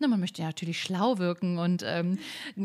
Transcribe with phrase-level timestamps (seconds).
[0.00, 2.18] na, man möchte ja natürlich schlau wirken und ähm,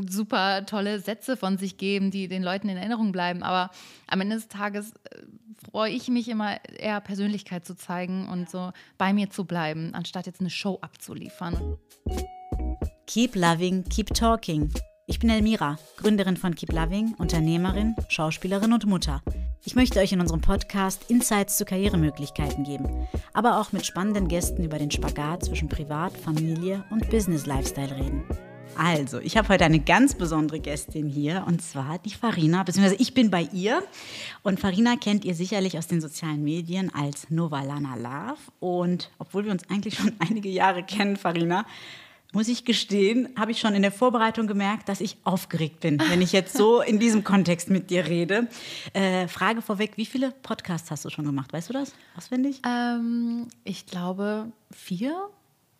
[0.10, 3.44] super tolle Sätze von sich geben, die den Leuten in Erinnerung bleiben.
[3.44, 3.72] Aber
[4.08, 5.22] am Ende des Tages äh,
[5.70, 10.26] freue ich mich immer eher Persönlichkeit zu zeigen und so bei mir zu bleiben, anstatt
[10.26, 11.78] jetzt eine Show abzuliefern.
[13.08, 14.72] Keep loving, keep talking.
[15.10, 19.24] Ich bin Elmira, Gründerin von Keep Loving, Unternehmerin, Schauspielerin und Mutter.
[19.66, 24.64] Ich möchte euch in unserem Podcast Insights zu Karrieremöglichkeiten geben, aber auch mit spannenden Gästen
[24.64, 28.24] über den Spagat zwischen Privat, Familie und Business-Lifestyle reden.
[28.78, 33.16] Also, ich habe heute eine ganz besondere Gästin hier und zwar die Farina, beziehungsweise ich
[33.16, 33.82] bin bei ihr.
[34.44, 38.40] Und Farina kennt ihr sicherlich aus den sozialen Medien als Novalana Love.
[38.60, 41.66] Und obwohl wir uns eigentlich schon einige Jahre kennen, Farina,
[42.32, 46.22] muss ich gestehen, habe ich schon in der Vorbereitung gemerkt, dass ich aufgeregt bin, wenn
[46.22, 48.48] ich jetzt so in diesem Kontext mit dir rede.
[48.94, 51.52] Äh, Frage vorweg, wie viele Podcasts hast du schon gemacht?
[51.54, 52.62] Weißt du das auswendig?
[52.68, 55.30] Ähm, ich glaube vier.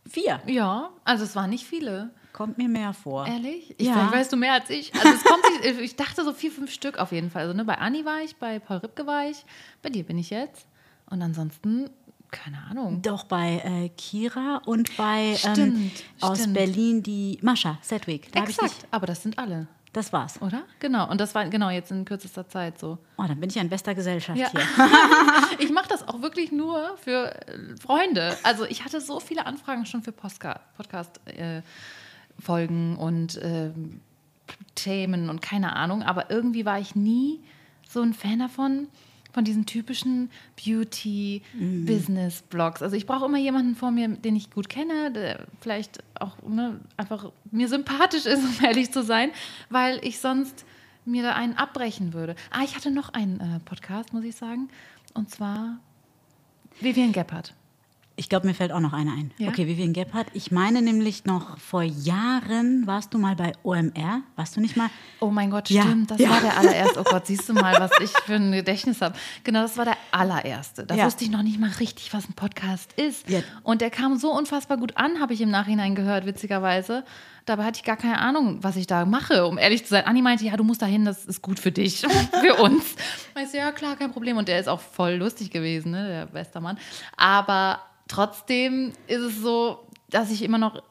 [0.10, 0.42] Vier?
[0.48, 2.10] Ja, also es waren nicht viele.
[2.34, 3.28] Kommt mir mehr vor.
[3.28, 3.76] Ehrlich?
[3.78, 4.12] Ich ja.
[4.12, 4.94] weißt du mehr als ich.
[4.96, 5.44] Also es kommt
[5.82, 7.44] ich dachte so vier, fünf Stück auf jeden Fall.
[7.44, 9.44] Also ne, bei Anni war ich, bei Paul Ripke war ich,
[9.82, 10.66] bei dir bin ich jetzt.
[11.10, 11.90] Und ansonsten
[12.32, 13.02] keine Ahnung.
[13.02, 15.92] Doch bei äh, Kira und bei stimmt, ähm,
[16.22, 16.54] aus stimmt.
[16.54, 18.32] Berlin die Mascha Sedwick.
[18.32, 19.68] Da Exakt, aber das sind alle.
[19.94, 20.40] Das war's.
[20.42, 20.64] Oder?
[20.80, 21.10] Genau.
[21.10, 23.00] Und das war genau jetzt in kürzester Zeit so.
[23.18, 24.52] Oh, dann bin ich ja in bester Gesellschaft ja.
[24.52, 24.62] hier.
[25.60, 28.38] ich mache das auch wirklich nur für äh, Freunde.
[28.44, 33.72] Also ich hatte so viele Anfragen schon für Podcast-Folgen äh, und äh,
[34.76, 36.04] Themen und keine Ahnung.
[36.04, 37.40] Aber irgendwie war ich nie
[37.88, 38.90] so ein Fan davon
[39.32, 40.30] von diesen typischen
[40.64, 42.82] Beauty-Business-Blogs.
[42.82, 46.80] Also ich brauche immer jemanden vor mir, den ich gut kenne, der vielleicht auch ne,
[46.98, 49.32] einfach mir sympathisch ist, um ehrlich zu sein,
[49.70, 50.66] weil ich sonst
[51.06, 52.36] mir da einen abbrechen würde.
[52.52, 54.70] Ah, ich hatte noch einen äh, Podcast, muss ich sagen,
[55.14, 55.80] und zwar
[56.80, 57.54] Vivian Gebhardt.
[58.20, 59.32] Ich glaube, mir fällt auch noch eine ein.
[59.38, 59.48] Ja?
[59.48, 60.28] Okay, Vivian Gebhardt.
[60.34, 64.24] Ich meine nämlich noch vor Jahren warst du mal bei OMR.
[64.36, 64.90] Warst du nicht mal?
[65.22, 66.12] Oh mein Gott, Ja, stimmt.
[66.12, 66.30] Das ja.
[66.30, 67.00] war der allererste.
[67.00, 69.16] Oh Gott, siehst du mal, was ich für ein Gedächtnis habe.
[69.46, 70.86] Genau, das war der allererste.
[70.86, 73.26] Da wusste ich noch nicht mal richtig, was ein Podcast ist.
[73.64, 77.06] Und der kam so unfassbar gut an, habe ich im Nachhinein gehört, witzigerweise.
[77.46, 80.06] Dabei hatte ich gar keine Ahnung, was ich da mache, um ehrlich zu sein.
[80.06, 82.02] Anni meinte, ja, du musst da hin, das ist gut für dich,
[82.42, 82.96] für uns.
[83.42, 84.36] Ich so, ja, klar, kein Problem.
[84.36, 86.78] Und der ist auch voll lustig gewesen, ne, der Westermann.
[87.16, 90.84] Aber trotzdem ist es so, dass ich immer noch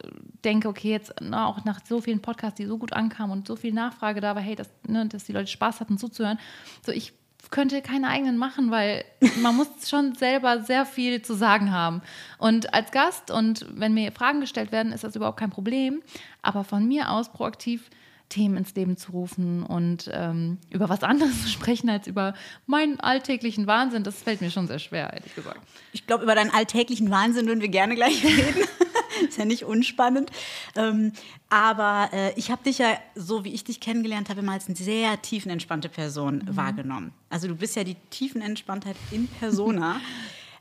[0.44, 3.56] denke, okay, jetzt na, auch nach so vielen Podcasts, die so gut ankamen und so
[3.56, 6.38] viel Nachfrage da war, hey, dass, ne, dass die Leute Spaß hatten zuzuhören,
[6.84, 7.12] so ich
[7.50, 9.04] könnte keine eigenen machen, weil
[9.42, 12.02] man muss schon selber sehr viel zu sagen haben.
[12.38, 16.02] Und als Gast und wenn mir Fragen gestellt werden, ist das überhaupt kein Problem.
[16.42, 17.90] Aber von mir aus proaktiv
[18.28, 22.34] Themen ins Leben zu rufen und ähm, über was anderes zu sprechen als über
[22.66, 25.60] meinen alltäglichen Wahnsinn, das fällt mir schon sehr schwer, ehrlich gesagt.
[25.92, 28.64] Ich glaube, über deinen alltäglichen Wahnsinn würden wir gerne gleich reden.
[29.28, 30.30] ist ja nicht unspannend.
[30.76, 31.12] Ähm,
[31.50, 34.76] aber äh, ich habe dich ja, so wie ich dich kennengelernt habe, immer als eine
[34.76, 37.12] sehr tiefenentspannte Person wahrgenommen.
[37.30, 40.00] Also du bist ja die Tiefenentspanntheit in Persona.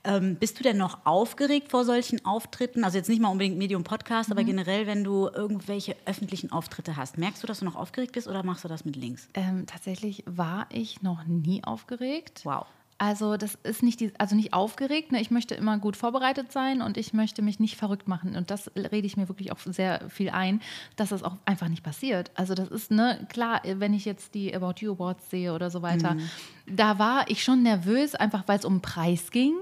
[0.04, 2.84] ähm, bist du denn noch aufgeregt vor solchen Auftritten?
[2.84, 7.18] Also jetzt nicht mal unbedingt Medium-Podcast, aber generell, wenn du irgendwelche öffentlichen Auftritte hast.
[7.18, 9.30] Merkst du, dass du noch aufgeregt bist oder machst du das mit links?
[9.34, 12.42] Ähm, tatsächlich war ich noch nie aufgeregt.
[12.44, 12.66] Wow.
[13.00, 15.12] Also das ist nicht die, also nicht aufgeregt.
[15.12, 15.22] Ne?
[15.22, 18.36] Ich möchte immer gut vorbereitet sein und ich möchte mich nicht verrückt machen.
[18.36, 20.62] Und das rede ich mir wirklich auch sehr viel ein,
[20.96, 22.32] dass das auch einfach nicht passiert.
[22.34, 25.82] Also das ist ne klar, wenn ich jetzt die About You Awards sehe oder so
[25.82, 26.18] weiter,
[26.66, 29.54] da war ich schon nervös, einfach weil es um Preis ging,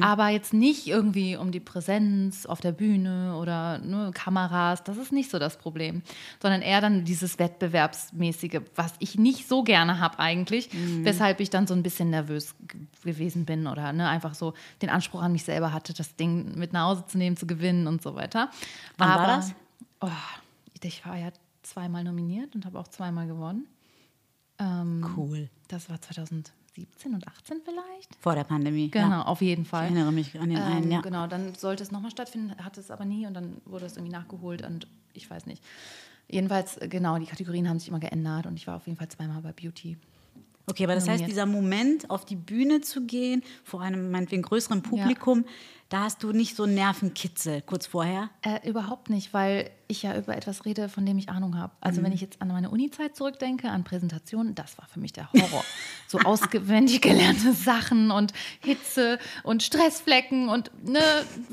[0.00, 4.82] aber jetzt nicht irgendwie um die Präsenz auf der Bühne oder ne, Kameras.
[4.82, 6.02] Das ist nicht so das Problem,
[6.40, 10.70] sondern eher dann dieses Wettbewerbsmäßige, was ich nicht so gerne habe eigentlich,
[11.02, 12.54] weshalb ich dann so ein bisschen nervös
[13.02, 16.72] gewesen bin oder ne, einfach so den Anspruch an mich selber hatte, das Ding mit
[16.72, 18.50] nach Hause zu nehmen, zu gewinnen und so weiter.
[18.98, 19.54] Wann war Aber, das?
[20.00, 20.08] Oh,
[20.82, 21.28] ich war ja
[21.62, 23.66] zweimal nominiert und habe auch zweimal gewonnen.
[24.58, 25.48] Ähm, Cool.
[25.68, 28.14] Das war 2017 und 18 vielleicht.
[28.20, 28.90] Vor der Pandemie.
[28.90, 29.22] Genau, Ja.
[29.22, 29.84] auf jeden Ich Fall.
[29.84, 31.00] erinnere mich an den einen, Ähm, ja.
[31.00, 34.12] Genau, dann sollte es nochmal stattfinden, hat es aber nie und dann wurde es irgendwie
[34.12, 35.62] nachgeholt und ich weiß nicht.
[36.28, 39.42] Jedenfalls, genau, die Kategorien haben sich immer geändert und ich war auf jeden Fall zweimal
[39.42, 39.98] bei Beauty.
[40.66, 44.82] Okay, aber das heißt, dieser Moment, auf die Bühne zu gehen, vor einem meinetwegen größeren
[44.82, 45.44] Publikum,
[45.88, 48.30] da hast du nicht so einen Nervenkitzel kurz vorher.
[48.42, 51.72] Äh, überhaupt nicht, weil ich ja über etwas rede, von dem ich Ahnung habe.
[51.80, 52.06] Also Mhm.
[52.06, 55.64] wenn ich jetzt an meine Uni-Zeit zurückdenke, an Präsentationen, das war für mich der Horror.
[56.08, 61.00] so auswendig gelernte Sachen und Hitze und Stressflecken und ne,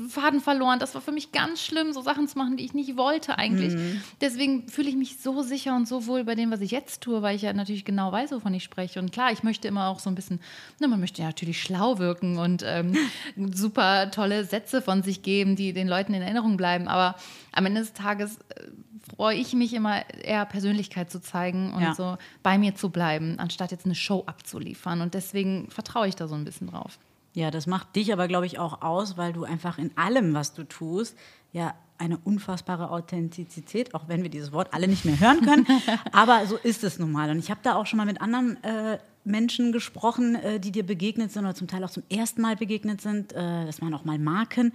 [0.08, 0.78] Faden verloren.
[0.78, 3.74] Das war für mich ganz schlimm, so Sachen zu machen, die ich nicht wollte eigentlich.
[3.74, 4.00] Mhm.
[4.20, 7.20] Deswegen fühle ich mich so sicher und so wohl bei dem, was ich jetzt tue,
[7.22, 9.00] weil ich ja natürlich genau weiß, wovon ich spreche.
[9.00, 10.40] Und klar, ich möchte immer auch so ein bisschen,
[10.78, 12.96] ne, man möchte ja natürlich schlau wirken und ähm,
[13.52, 16.88] super tolle tolle Sätze von sich geben, die den Leuten in Erinnerung bleiben.
[16.88, 17.16] Aber
[17.52, 18.68] am Ende des Tages äh,
[19.16, 21.94] freue ich mich immer eher Persönlichkeit zu zeigen und Ja.
[21.94, 25.00] so bei mir zu bleiben, anstatt jetzt eine Show abzuliefern.
[25.00, 26.98] Und deswegen vertraue ich da so ein bisschen drauf.
[27.32, 30.52] Ja, das macht dich aber, glaube ich, auch aus, weil du einfach in allem, was
[30.54, 31.16] du tust,
[31.52, 35.66] ja eine unfassbare Authentizität, auch wenn wir dieses Wort alle nicht mehr hören können,
[36.12, 37.28] aber so ist es nun mal.
[37.30, 40.84] Und ich habe da auch schon mal mit anderen äh, Menschen gesprochen, äh, die dir
[40.84, 43.32] begegnet sind oder zum Teil auch zum ersten Mal begegnet sind.
[43.34, 44.72] Äh, das waren auch mal Marken.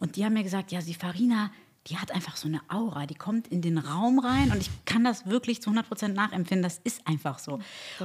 [0.00, 1.50] Und die haben mir gesagt, ja, die Farina,
[1.88, 5.04] die hat einfach so eine Aura, die kommt in den Raum rein und ich kann
[5.04, 7.58] das wirklich zu 100 Prozent nachempfinden, das ist einfach so.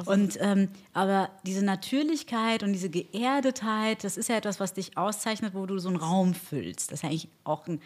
[0.05, 5.53] Und, ähm, aber diese Natürlichkeit und diese Geerdetheit, das ist ja etwas, was dich auszeichnet,
[5.53, 6.91] wo du so einen Raum füllst.
[6.91, 7.81] Das ist ja eigentlich auch ein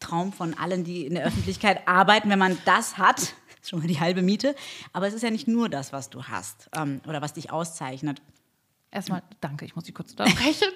[0.00, 3.34] Traum von allen, die in der Öffentlichkeit arbeiten, wenn man das hat, ist
[3.70, 4.56] schon mal die halbe Miete.
[4.92, 8.20] Aber es ist ja nicht nur das, was du hast ähm, oder was dich auszeichnet.
[8.96, 10.68] Erstmal danke, ich muss dich kurz unterbrechen.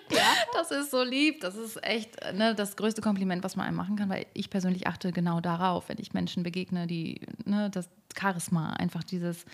[0.53, 1.41] Das ist so lieb.
[1.41, 4.87] Das ist echt ne, das größte Kompliment, was man einem machen kann, weil ich persönlich
[4.87, 9.47] achte genau darauf, wenn ich Menschen begegne, die ne, das Charisma, einfach dieses,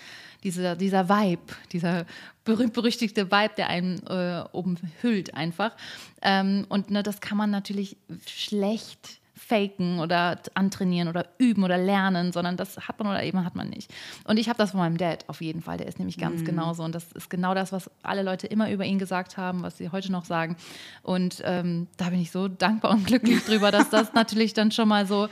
[0.42, 2.06] dieser, dieser Vibe, dieser
[2.44, 5.76] berühmt-berüchtigte Vibe, der einen äh, umhüllt einfach.
[6.20, 7.96] Ähm, und ne, das kann man natürlich
[8.26, 13.54] schlecht faken oder antrainieren oder üben oder lernen, sondern das hat man oder eben hat
[13.54, 13.92] man nicht.
[14.24, 16.82] Und ich habe das von meinem Dad auf jeden Fall, der ist nämlich ganz genauso
[16.82, 19.90] und das ist genau das, was alle Leute immer über ihn gesagt haben, was sie
[19.90, 20.56] heute noch sagen.
[21.02, 24.88] Und ähm, da bin ich so dankbar und glücklich drüber, dass das natürlich dann schon
[24.88, 25.28] mal so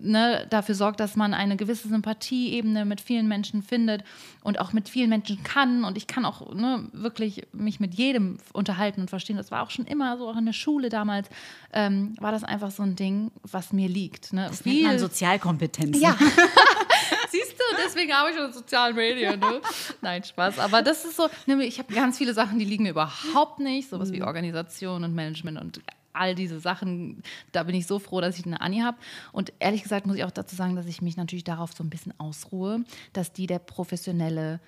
[0.00, 4.04] ne, dafür sorgt, dass man eine gewisse Sympathieebene mit vielen Menschen findet
[4.42, 5.84] und auch mit vielen Menschen kann.
[5.84, 9.36] Und ich kann auch ne, wirklich mich mit jedem unterhalten und verstehen.
[9.36, 11.28] Das war auch schon immer so, auch in der Schule damals,
[11.72, 14.32] ähm, war das einfach so ein Ding, was mir liegt.
[14.32, 14.46] Ne?
[14.48, 15.98] Das nennt man Sozialkompetenz.
[15.98, 16.16] Ja.
[17.30, 19.40] Siehst du, deswegen habe ich schon sozialen Medien.
[19.40, 19.60] Ne?
[20.02, 20.58] Nein, Spaß.
[20.58, 23.88] Aber das ist so, ne, ich habe ganz viele Sachen, die liegen mir überhaupt nicht.
[23.88, 25.80] Sowas wie Organisation und Management und
[26.12, 27.22] all diese Sachen.
[27.52, 28.98] Da bin ich so froh, dass ich eine Anni habe.
[29.32, 31.90] Und ehrlich gesagt muss ich auch dazu sagen, dass ich mich natürlich darauf so ein
[31.90, 34.60] bisschen ausruhe, dass die der professionelle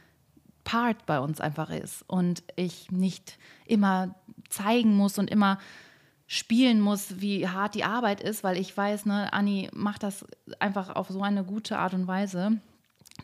[0.65, 4.15] Part bei uns einfach ist und ich nicht immer
[4.49, 5.59] zeigen muss und immer
[6.27, 10.25] spielen muss, wie hart die Arbeit ist, weil ich weiß, ne, Anni macht das
[10.59, 12.59] einfach auf so eine gute Art und Weise,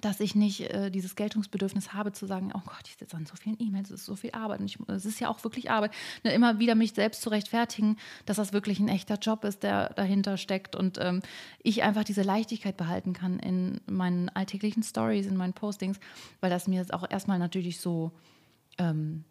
[0.00, 3.34] dass ich nicht äh, dieses Geltungsbedürfnis habe zu sagen, oh Gott, ich sitze an so
[3.36, 5.92] vielen E-Mails, es ist so viel Arbeit und es ist ja auch wirklich Arbeit.
[6.24, 9.90] Ne, immer wieder mich selbst zu rechtfertigen, dass das wirklich ein echter Job ist, der
[9.94, 11.22] dahinter steckt und ähm,
[11.62, 15.98] ich einfach diese Leichtigkeit behalten kann in meinen alltäglichen Stories, in meinen Postings,
[16.40, 18.12] weil das mir jetzt auch erstmal natürlich so
[18.78, 19.24] ähm,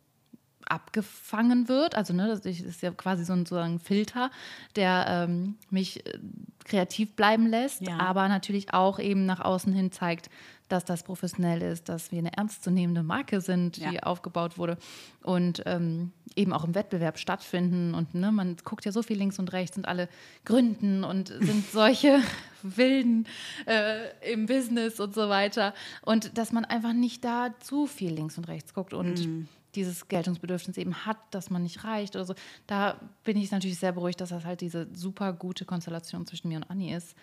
[0.68, 1.96] abgefangen wird.
[1.96, 4.30] Also ne, das ist ja quasi so ein, so ein Filter,
[4.76, 6.20] der ähm, mich äh,
[6.66, 7.98] kreativ bleiben lässt, Ja.
[8.00, 10.30] aber natürlich auch eben nach außen hin zeigt,
[10.68, 14.04] dass das professionell ist, dass wir eine ernstzunehmende Marke sind, die Ja.
[14.04, 14.78] aufgebaut wurde
[15.24, 17.96] und ähm, eben auch im Wettbewerb stattfinden.
[17.96, 20.08] Und ne, man guckt ja so viel links und rechts und alle
[20.46, 22.20] gründen und sind solche
[22.62, 23.26] Wilden
[23.66, 25.74] äh, im Business und so weiter.
[26.04, 29.28] Und dass man einfach nicht da zu viel links und rechts guckt und
[29.76, 32.34] dieses Geltungsbedürfnis eben hat, dass man nicht reicht oder so.
[32.68, 36.58] Da bin ich natürlich sehr beruhigt, dass das halt diese super gute Konstellation zwischen mir
[36.58, 37.16] und Anni ist,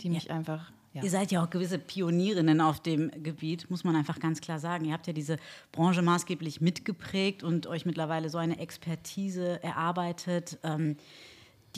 [0.00, 0.70] die mich einfach.
[0.94, 1.02] Ja.
[1.02, 4.86] Ihr seid ja auch gewisse Pionierinnen auf dem Gebiet, muss man einfach ganz klar sagen.
[4.86, 5.36] Ihr habt ja diese
[5.70, 10.58] Branche maßgeblich mitgeprägt und euch mittlerweile so eine Expertise erarbeitet.
[10.62, 10.96] Ähm,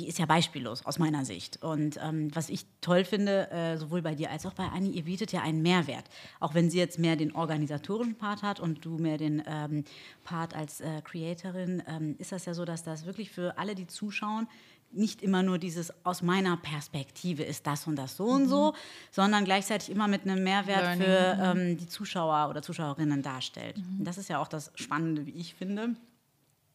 [0.01, 1.63] die ist ja beispiellos aus meiner Sicht.
[1.63, 5.05] Und ähm, was ich toll finde, äh, sowohl bei dir als auch bei Anni, ihr
[5.05, 6.05] bietet ja einen Mehrwert.
[6.41, 9.85] Auch wenn sie jetzt mehr den organisatorischen Part hat und du mehr den ähm,
[10.25, 13.87] Part als äh, Creatorin, ähm, ist das ja so, dass das wirklich für alle, die
[13.87, 14.49] zuschauen,
[14.93, 18.75] nicht immer nur dieses aus meiner Perspektive ist das und das so und so,
[19.13, 23.77] sondern gleichzeitig immer mit einem Mehrwert Learning, für ähm, die Zuschauer oder Zuschauerinnen darstellt.
[23.77, 25.95] Und das ist ja auch das Spannende, wie ich finde.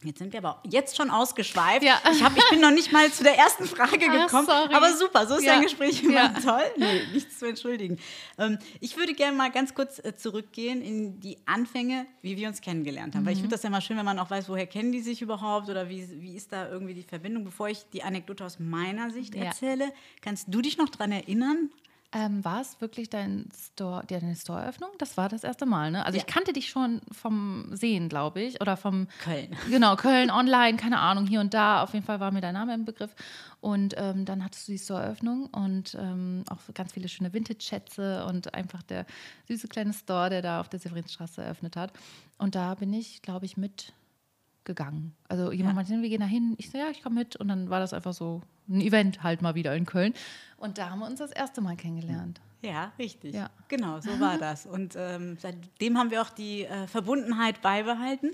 [0.03, 1.81] Jetzt sind wir aber jetzt schon ausgeschweift.
[1.83, 1.99] Ja.
[2.11, 4.45] Ich, hab, ich bin noch nicht mal zu der ersten Frage Ach, gekommen.
[4.45, 4.73] sorry.
[4.73, 5.53] Aber super, so ist Ja.
[5.55, 6.29] ein Gespräch immer Ja.
[6.29, 6.63] toll.
[6.77, 7.97] Nee, nichts zu entschuldigen.
[8.37, 12.61] Ähm, ich würde gerne mal ganz kurz äh, zurückgehen in die Anfänge, wie wir uns
[12.61, 13.25] kennengelernt haben.
[13.25, 15.21] Weil ich finde das ja mal schön, wenn man auch weiß, woher kennen die sich
[15.21, 17.43] überhaupt oder wie, wie ist da irgendwie die Verbindung.
[17.45, 21.71] Bevor ich die Anekdote aus meiner Sicht erzähle, kannst du dich noch daran erinnern?
[22.17, 24.89] Ähm, war es wirklich dein Store, deine Store-Eröffnung?
[24.99, 26.05] Das war das erste Mal, ne?
[26.05, 26.23] Also Ja.
[26.25, 29.49] ich kannte dich schon vom Sehen, glaube ich, oder vom Köln.
[29.69, 31.83] Genau, Köln online, keine Ahnung, hier und da.
[31.83, 33.13] Auf jeden Fall war mir dein Name im Begriff.
[33.59, 38.53] Und ähm, dann hattest du die Store-Eröffnung und ähm, auch ganz viele schöne Vintage-Schätze und
[38.53, 39.05] einfach der
[39.49, 41.91] süße kleine Store, der da auf der Severinstraße eröffnet hat.
[42.37, 45.13] Und da bin ich, glaube ich, mitgegangen.
[45.27, 45.75] Also jemand Ja.
[45.83, 46.55] meinte, wir gehen da hin.
[46.59, 47.35] Ich so, ja, ich komme mit.
[47.35, 50.13] Und dann war das einfach so ein Event halt mal wieder in Köln.
[50.57, 52.41] Und da haben wir uns das erste Mal kennengelernt.
[52.61, 53.35] Ja, richtig.
[53.35, 53.49] Ja.
[53.67, 54.65] Genau, so war das.
[54.65, 58.31] Und ähm, seitdem haben wir auch die äh, Verbundenheit beibehalten.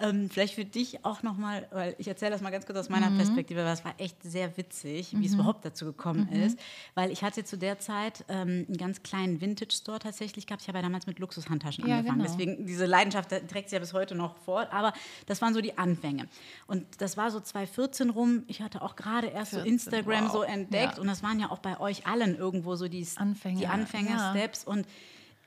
[0.00, 3.10] Ähm, vielleicht für dich auch nochmal, weil ich erzähle das mal ganz kurz aus meiner
[3.10, 3.18] mhm.
[3.18, 5.40] Perspektive, weil es war echt sehr witzig, wie es mhm.
[5.40, 6.42] überhaupt dazu gekommen mhm.
[6.42, 6.58] ist.
[6.94, 10.62] Weil ich hatte zu der Zeit ähm, einen ganz kleinen Vintage-Store tatsächlich gehabt.
[10.62, 12.22] Ich habe ja damals mit Luxushandtaschen ja, angefangen.
[12.22, 12.30] Genau.
[12.30, 14.72] Deswegen diese Leidenschaft trägt sich ja bis heute noch fort.
[14.72, 14.92] Aber
[15.26, 16.28] das waren so die Anfänge.
[16.66, 18.44] Und das war so 2014 rum.
[18.46, 20.32] Ich hatte auch gerade erst 14, so Instagram wow.
[20.32, 20.94] so entdeckt.
[20.94, 21.00] Ja.
[21.00, 24.30] Und das waren ja auch bei euch allen irgendwo so die Anfänge, die Anfänge ja.
[24.30, 24.64] Steps.
[24.64, 24.86] Und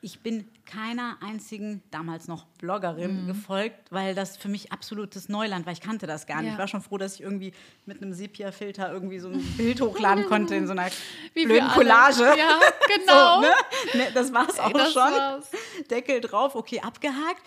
[0.03, 3.27] ich bin keiner einzigen, damals noch Bloggerin, mhm.
[3.27, 5.71] gefolgt, weil das für mich absolutes Neuland war.
[5.71, 6.47] Ich kannte das gar nicht.
[6.47, 6.53] Ja.
[6.53, 7.53] Ich war schon froh, dass ich irgendwie
[7.85, 10.87] mit einem Sepia-Filter irgendwie so ein Bild hochladen konnte in so einer
[11.33, 12.23] Wie blöden Collage.
[12.23, 12.59] Ja,
[12.97, 13.35] genau.
[13.35, 13.53] so, ne?
[13.93, 15.01] Ne, das war es auch das schon.
[15.01, 15.49] War's.
[15.89, 17.41] Deckel drauf, okay, abgehakt.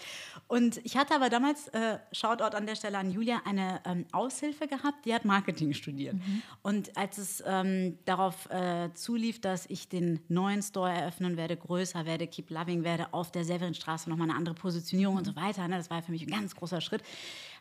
[0.49, 4.69] Und ich hatte aber damals, äh, Shoutout an der Stelle an Julia, eine ähm, Aushilfe
[4.69, 6.15] gehabt, die hat Marketing studiert.
[6.15, 6.43] Mhm.
[6.63, 12.07] Und als es ähm, darauf äh, zulief, dass ich den neuen Store eröffnen werde, größer
[12.07, 15.77] werde, Keep Loving werde, auf der Severinstraße nochmal eine andere Positionierung und so weiter, ne,
[15.77, 17.03] das war für mich ein ganz großer Schritt,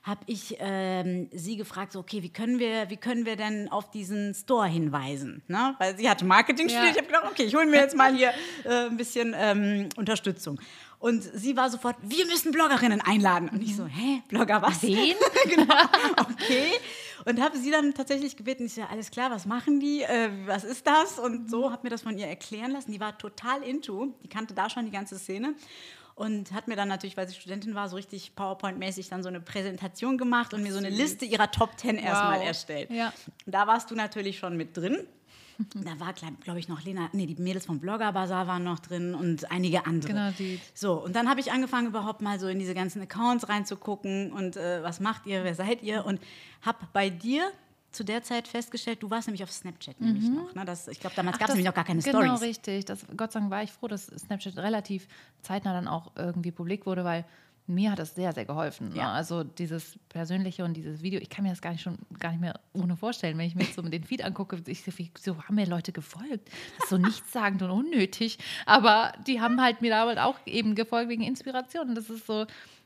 [0.05, 3.89] habe ich ähm, sie gefragt, so, okay, wie können, wir, wie können wir denn auf
[3.89, 5.41] diesen Store hinweisen?
[5.47, 5.73] Ne?
[5.79, 6.85] Weil sie hatte Marketing studiert.
[6.85, 6.91] Ja.
[6.91, 8.31] Ich habe gedacht, okay, ich hole mir jetzt mal hier
[8.65, 10.59] äh, ein bisschen ähm, Unterstützung.
[10.99, 13.49] Und sie war sofort, wir müssen Bloggerinnen einladen.
[13.49, 14.83] Und ich so, hä, Blogger was?
[14.83, 15.15] Wen?
[15.49, 15.83] genau,
[16.19, 16.73] okay.
[17.25, 20.29] Und habe sie dann tatsächlich gebeten, ich so, ja, alles klar, was machen die, äh,
[20.45, 21.17] was ist das?
[21.17, 22.91] Und so habe mir das von ihr erklären lassen.
[22.91, 25.55] Die war total into, die kannte da schon die ganze Szene
[26.15, 29.41] und hat mir dann natürlich, weil sie Studentin war, so richtig PowerPoint-mäßig dann so eine
[29.41, 32.05] Präsentation gemacht und mir so eine Liste ihrer Top Ten wow.
[32.05, 32.89] erstmal erstellt.
[32.89, 33.13] Ja.
[33.45, 34.97] Da warst du natürlich schon mit drin.
[35.73, 39.15] Da war, glaube ich, noch Lena, nee, die Mädels vom Blogger Bazaar waren noch drin
[39.15, 40.11] und einige andere.
[40.11, 40.59] Genau, die.
[40.73, 44.57] So, und dann habe ich angefangen, überhaupt mal so in diese ganzen Accounts reinzugucken und
[44.57, 46.19] äh, was macht ihr, wer seid ihr und
[46.61, 47.51] habe bei dir
[47.95, 50.07] zu der Zeit festgestellt, du warst nämlich auf Snapchat mhm.
[50.07, 50.53] nämlich noch.
[50.53, 50.65] Ne?
[50.65, 52.39] Das, ich glaube, damals gab es nämlich noch gar keine genau, Stories.
[52.39, 52.85] Genau, richtig.
[52.85, 55.07] Das, Gott sei Dank war ich froh, dass Snapchat relativ
[55.41, 57.25] zeitnah dann auch irgendwie publik wurde, weil
[57.67, 58.89] mir hat das sehr, sehr geholfen.
[58.89, 58.97] Ne?
[58.97, 59.11] Ja.
[59.11, 62.41] Also dieses Persönliche und dieses Video, ich kann mir das gar nicht schon gar nicht
[62.41, 64.83] mehr ohne vorstellen, wenn ich mir jetzt so den Feed angucke, ich,
[65.19, 66.49] so haben mir Leute gefolgt.
[66.77, 68.37] Das ist so nichtssagend und unnötig.
[68.65, 71.89] Aber die haben halt mir damals auch eben gefolgt wegen Inspiration.
[71.89, 72.45] Und das ist so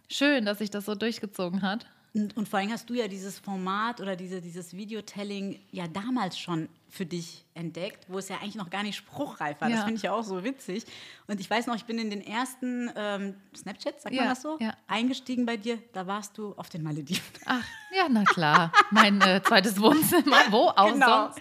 [0.10, 1.86] schön, dass sich das so durchgezogen hat.
[2.14, 6.40] Und, und, vor allem hast du ja dieses Format oder diese, dieses Videotelling ja damals
[6.40, 9.70] schon für dich entdeckt, wo es ja eigentlich noch gar nicht spruchreif war.
[9.70, 9.76] Ja.
[9.76, 10.86] Das finde ich ja auch so witzig.
[11.28, 14.42] Und ich weiß noch, ich bin in den ersten ähm, Snapchat, sagt ja, man das
[14.42, 14.74] so, ja.
[14.88, 15.78] eingestiegen bei dir.
[15.94, 17.22] Da warst du auf den Malediven.
[17.46, 17.64] Ach,
[17.96, 18.72] ja, na klar.
[18.90, 20.38] mein äh, zweites Wohnzimmer.
[20.50, 21.32] Wo auch genau.
[21.32, 21.40] sonst?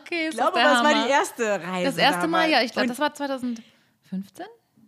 [0.00, 1.86] Okay, ich glaube, das, war die erste Reise.
[1.86, 2.60] Das erste Mal, ja.
[2.60, 3.64] Ich glaube, das war 2015.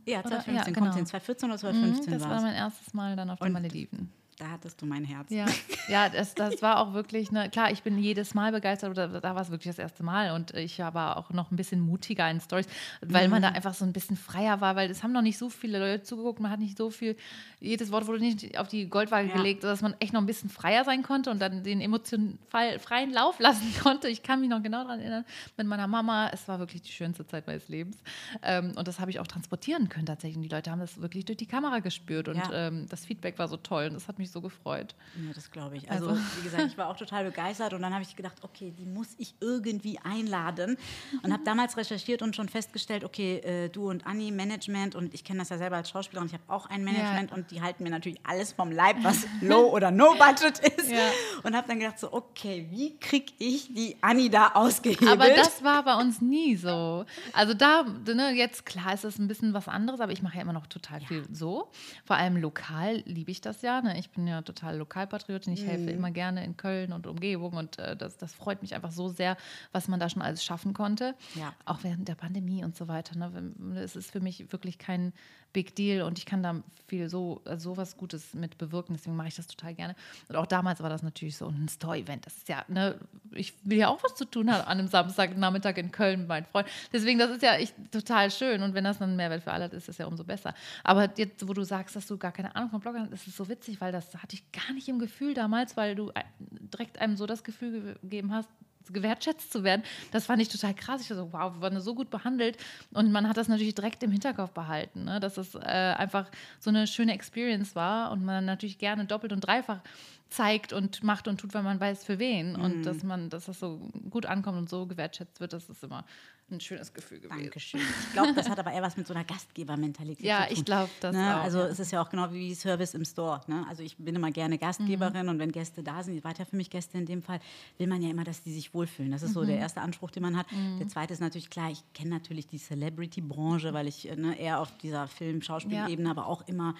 [0.05, 0.59] Ja, 2015 oder?
[0.59, 0.81] ja, genau.
[0.81, 1.07] kommt hin.
[1.07, 4.83] 2014 oder 2015 mhm, Das war mein erstes Mal dann auf den Malediven da hattest
[4.83, 5.31] du mein Herz.
[5.31, 5.47] Ja,
[5.89, 9.35] ja das, das war auch wirklich, ne, klar, ich bin jedes Mal begeistert, oder da
[9.35, 12.41] war es wirklich das erste Mal und ich war auch noch ein bisschen mutiger in
[12.41, 12.67] Stories,
[13.01, 13.33] weil mhm.
[13.33, 15.79] man da einfach so ein bisschen freier war, weil es haben noch nicht so viele
[15.79, 17.17] Leute zugeguckt, man hat nicht so viel,
[17.61, 19.35] jedes Wort wurde nicht auf die Goldwaage ja.
[19.35, 22.39] gelegt, dass man echt noch ein bisschen freier sein konnte und dann den emotionalen
[22.79, 24.09] freien Lauf lassen konnte.
[24.09, 25.25] Ich kann mich noch genau daran erinnern,
[25.57, 27.97] mit meiner Mama, es war wirklich die schönste Zeit meines Lebens
[28.43, 31.25] ähm, und das habe ich auch transportieren können tatsächlich und die Leute haben das wirklich
[31.25, 32.69] durch die Kamera gespürt und ja.
[32.69, 34.95] ähm, das Feedback war so toll und das hat mich mich so gefreut.
[35.25, 35.91] Ja, das glaube ich.
[35.91, 38.73] Also, also, wie gesagt, ich war auch total begeistert und dann habe ich gedacht, okay,
[38.77, 40.77] die muss ich irgendwie einladen
[41.23, 45.25] und habe damals recherchiert und schon festgestellt, okay, äh, du und Anni, Management und ich
[45.25, 47.37] kenne das ja selber als Schauspielerin, ich habe auch ein Management ja.
[47.37, 51.11] und die halten mir natürlich alles vom Leib, was low oder no budget ist ja.
[51.43, 55.11] und habe dann gedacht so, okay, wie kriege ich die Anni da ausgehebelt?
[55.11, 57.05] Aber das war bei uns nie so.
[57.33, 60.43] Also da, ne, jetzt klar ist es ein bisschen was anderes, aber ich mache ja
[60.43, 61.71] immer noch total viel so.
[62.05, 63.81] Vor allem lokal liebe ich das ja.
[63.81, 63.99] Ne?
[63.99, 65.53] Ich bin ja total Lokalpatriotin.
[65.53, 65.89] Ich helfe mhm.
[65.89, 69.37] immer gerne in Köln und Umgebung und äh, das, das freut mich einfach so sehr,
[69.73, 71.15] was man da schon alles schaffen konnte.
[71.35, 71.55] Ja.
[71.65, 73.17] Auch während der Pandemie und so weiter.
[73.17, 73.53] Ne?
[73.77, 75.13] Es ist für mich wirklich kein
[75.57, 78.95] Big Deal und ich kann da viel so also sowas Gutes mit bewirken.
[78.95, 79.97] Deswegen mache ich das total gerne.
[80.29, 82.27] Und auch damals war das natürlich so ein Store-Event.
[82.27, 82.99] Das ist ja, ne,
[83.33, 86.45] ich will ja auch was zu tun haben an einem Samstagnachmittag in Köln mit meinen
[86.45, 86.71] Freunden.
[86.93, 88.63] Deswegen, das ist ja echt total schön.
[88.63, 90.53] Und wenn das dann Mehrwert für alle hat, ist das ja umso besser.
[90.85, 93.37] Aber jetzt, wo du sagst, dass du gar keine Ahnung von Bloggern hast, ist es
[93.39, 97.17] so witzig, weil das hatte ich gar nicht im Gefühl damals, weil du direkt einem
[97.17, 98.51] so das Gefühl gegeben hast,
[98.93, 99.83] gewertschätzt zu werden.
[100.13, 101.01] Das fand ich total krass.
[101.01, 102.57] Ich so, wow, wir wurden so gut behandelt.
[102.93, 105.21] Und man hat das natürlich direkt im Hinterkopf behalten, ne?
[105.21, 109.41] dass es äh, einfach so eine schöne Experience war und man natürlich gerne doppelt und
[109.41, 109.81] dreifach
[110.29, 112.55] zeigt und macht und tut, weil man weiß für wen.
[112.55, 112.61] Mhm.
[112.61, 113.79] Und dass man, dass das so
[114.11, 116.05] gut ankommt und so gewertschätzt wird, das ist immer
[116.51, 117.43] ein schönes Gefühl gewesen.
[117.43, 117.81] Dankeschön.
[117.81, 120.53] Ich glaube, das hat aber eher was mit so einer Gastgebermentalität ja, zu tun.
[120.53, 121.37] Ja, ich glaube das ne?
[121.37, 121.43] auch.
[121.43, 123.41] Also es ist ja auch genau wie Service im Store.
[123.49, 123.65] Ne?
[123.69, 125.31] Also ich bin immer gerne Gastgeberin mhm.
[125.31, 127.41] und wenn Gäste da sind, weiter für mich Gäste in dem Fall,
[127.79, 129.11] will man ja immer, dass die sich wohlfühlen.
[129.11, 129.35] Das ist mhm.
[129.35, 130.51] so der erste Anspruch, den man hat.
[130.53, 130.79] Mhm.
[130.79, 134.77] Der zweite ist natürlich klar, ich kenne natürlich die Celebrity-Branche, weil ich ne, eher auf
[134.79, 136.11] dieser Film-Schauspielebene, ja.
[136.13, 136.77] aber auch immer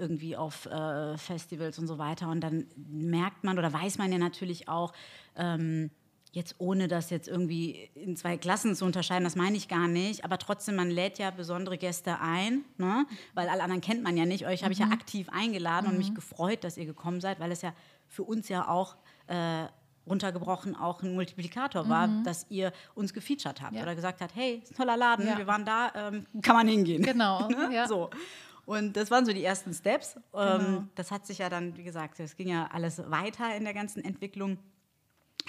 [0.00, 2.28] irgendwie auf äh, Festivals und so weiter.
[2.28, 4.92] Und dann merkt man oder weiß man ja natürlich auch,
[5.36, 5.90] ähm,
[6.32, 10.24] jetzt ohne das jetzt irgendwie in zwei Klassen zu unterscheiden, das meine ich gar nicht,
[10.24, 13.04] aber trotzdem, man lädt ja besondere Gäste ein, ne?
[13.34, 14.46] weil alle anderen kennt man ja nicht.
[14.46, 14.92] Euch habe ich ja Mhm.
[14.92, 17.72] aktiv eingeladen und mich gefreut, dass ihr gekommen seid, weil es ja
[18.06, 18.94] für uns ja auch
[19.26, 19.66] äh,
[20.06, 23.78] runtergebrochen auch ein Multiplikator war, dass ihr uns gefeatured habt Mhm.
[23.78, 23.82] Ja.
[23.82, 25.36] oder gesagt habt, hey, ist ein toller Laden, Ja.
[25.36, 27.02] wir waren da, ähm, kann man hingehen.
[27.02, 27.70] Genau, ne?
[27.74, 27.88] ja.
[27.88, 28.08] So.
[28.70, 30.14] Und das waren so die ersten Steps.
[30.30, 30.58] Genau.
[30.60, 33.74] Ähm, das hat sich ja dann, wie gesagt, es ging ja alles weiter in der
[33.74, 34.58] ganzen Entwicklung.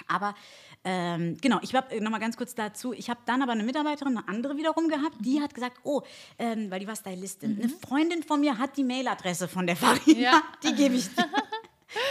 [0.08, 0.34] Aber
[0.82, 2.92] ähm, genau, ich habe noch mal ganz kurz dazu.
[2.92, 6.02] Ich habe dann aber eine Mitarbeiterin, eine andere wiederum gehabt, die hat gesagt, oh,
[6.36, 7.60] ähm, weil die war Stylistin.
[7.60, 10.20] Eine Freundin von mir hat die Mailadresse von der Farina, Mhm.
[10.20, 10.42] Ja.
[10.64, 11.24] die gebe ich dir.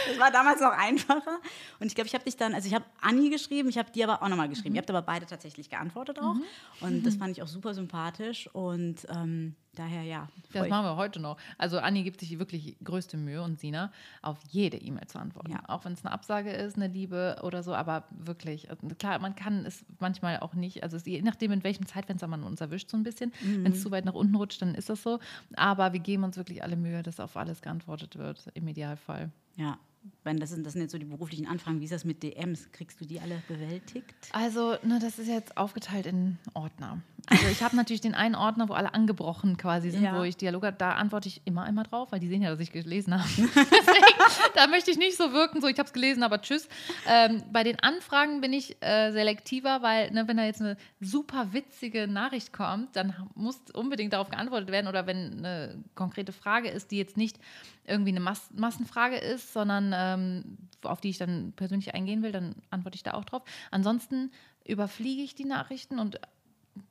[0.08, 1.40] Das war damals noch einfacher.
[1.78, 4.08] Und ich glaube, ich habe dich dann, also ich habe Anni geschrieben, ich habe dir
[4.08, 4.70] aber auch nochmal geschrieben.
[4.70, 4.76] Mhm.
[4.76, 6.36] Ihr habt aber beide tatsächlich geantwortet auch.
[6.80, 8.48] Und das fand ich auch super sympathisch.
[8.54, 10.28] Und ähm, daher, ja.
[10.52, 11.38] Das machen wir heute noch.
[11.58, 15.52] Also Anni gibt sich wirklich größte Mühe und Sina auf jede E-Mail zu antworten.
[15.52, 15.62] Ja.
[15.68, 19.34] Auch wenn es eine Absage ist, eine Liebe oder so, aber wirklich, also klar, man
[19.34, 22.90] kann es manchmal auch nicht, also es, je nachdem, in welchem Zeitfenster man uns erwischt,
[22.90, 23.32] so ein bisschen.
[23.42, 23.64] Mhm.
[23.64, 25.18] Wenn es zu weit nach unten rutscht, dann ist das so.
[25.54, 29.30] Aber wir geben uns wirklich alle Mühe, dass auf alles geantwortet wird, im Idealfall.
[29.56, 29.78] Ja.
[30.24, 31.80] Wenn das, sind, das sind jetzt so die beruflichen Anfragen.
[31.80, 32.70] Wie ist das mit DMs?
[32.72, 34.14] Kriegst du die alle bewältigt?
[34.32, 37.00] Also, ne, das ist jetzt aufgeteilt in Ordner.
[37.28, 40.18] Also ich habe natürlich den einen Ordner, wo alle angebrochen quasi sind, Ja.
[40.18, 42.72] wo ich Dialoge, da antworte ich immer einmal drauf, weil die sehen ja, dass ich
[42.72, 43.28] gelesen habe.
[43.36, 44.18] Deswegen,
[44.56, 46.68] da möchte ich nicht so wirken, so ich habe es gelesen, aber tschüss.
[47.08, 51.52] Ähm, bei den Anfragen bin ich äh, selektiver, weil ne, wenn da jetzt eine super
[51.52, 56.90] witzige Nachricht kommt, dann muss unbedingt darauf geantwortet werden oder wenn eine konkrete Frage ist,
[56.90, 57.38] die jetzt nicht
[57.86, 62.54] irgendwie eine Mas Massenfrage ist, sondern ähm, auf die ich dann persönlich eingehen will, dann
[62.70, 63.42] antworte ich da auch drauf.
[63.70, 64.30] Ansonsten
[64.64, 66.20] überfliege ich die Nachrichten und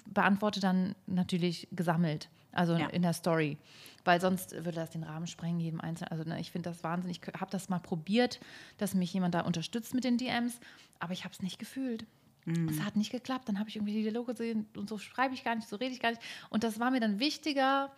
[0.06, 2.88] beantworte dann natürlich gesammelt, also Ja.
[2.88, 3.58] in der Story,
[4.04, 6.12] weil sonst würde das den Rahmen sprengen, jedem Einzelnen.
[6.12, 7.22] Also ne, ich finde das wahnsinnig.
[7.26, 8.40] Ich habe das mal probiert,
[8.78, 10.60] dass mich jemand da unterstützt mit den DMs,
[11.00, 12.06] aber ich habe es nicht gefühlt.
[12.70, 13.48] Es hat nicht geklappt.
[13.48, 15.94] Dann habe ich irgendwie die Dialoge gesehen und so schreibe ich gar nicht, so rede
[15.94, 16.22] ich gar nicht.
[16.50, 17.92] Und das war mir dann wichtiger,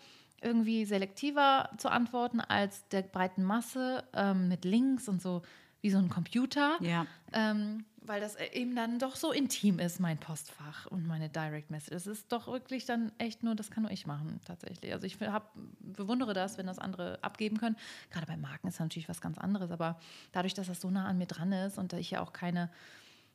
[0.44, 5.42] irgendwie selektiver zu antworten als der breiten Masse ähm, mit Links und so
[5.82, 6.78] wie so ein Computer.
[6.82, 7.06] Ja.
[7.34, 11.96] Ähm, weil das eben dann doch so intim ist, mein Postfach und meine Direct Message.
[11.96, 14.92] Es ist doch wirklich dann echt nur, das kann nur ich machen, tatsächlich.
[14.92, 17.78] Also ich hab, bewundere das, wenn das andere abgeben können.
[18.12, 20.00] Gerade bei Marken ist natürlich was ganz anderes, aber
[20.32, 22.70] dadurch, dass das so nah an mir dran ist und ich ja auch keine,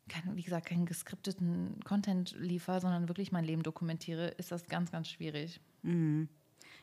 [0.09, 4.91] keine wie gesagt, keinen geskripteten Content liefere, sondern wirklich mein Leben dokumentiere, ist das ganz,
[4.91, 5.61] ganz schwierig.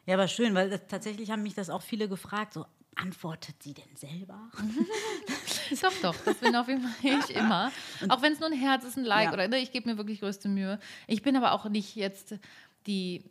[0.06, 2.66] Ja, aber schön, weil das, tatsächlich haben mich das auch viele gefragt, so,
[2.96, 4.50] antwortet sie denn selber?
[5.82, 7.72] Doch, doch, das bin auf jeden Fall ich immer.
[8.10, 9.34] auch wenn es nur ein Herz ist, ein Like Ja.
[9.34, 10.80] oder ne, ich gebe mir wirklich größte Mühe.
[11.08, 12.36] Ich bin aber auch nicht jetzt
[12.86, 13.24] die,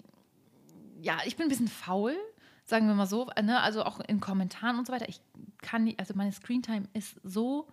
[1.01, 2.17] ja, ich bin ein bisschen faul,
[2.65, 3.61] sagen wir mal so, ne?
[3.61, 5.09] also auch in Kommentaren und so weiter.
[5.09, 5.21] Ich
[5.63, 7.69] kann nicht, also meine Screentime ist so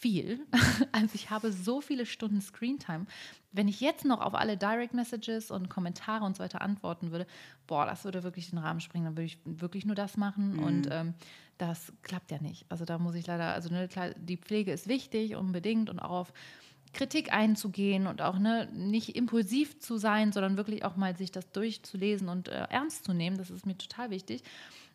[0.00, 0.46] viel.
[0.92, 3.06] Also ich habe so viele Stunden Screentime.
[3.52, 7.26] Wenn ich jetzt noch auf alle Direct Messages und Kommentare und so weiter antworten würde,
[7.66, 9.04] boah, das würde wirklich den Rahmen springen.
[9.04, 11.14] Dann würde ich wirklich nur das machen und ähm,
[11.58, 12.66] das klappt ja nicht.
[12.68, 16.10] Also da muss ich leider, also ne, klar, die Pflege ist wichtig unbedingt und auch
[16.10, 16.32] auf
[16.92, 21.50] Kritik einzugehen und auch ne, nicht impulsiv zu sein, sondern wirklich auch mal sich das
[21.52, 23.38] durchzulesen und äh, ernst zu nehmen.
[23.38, 24.42] Das ist mir total wichtig.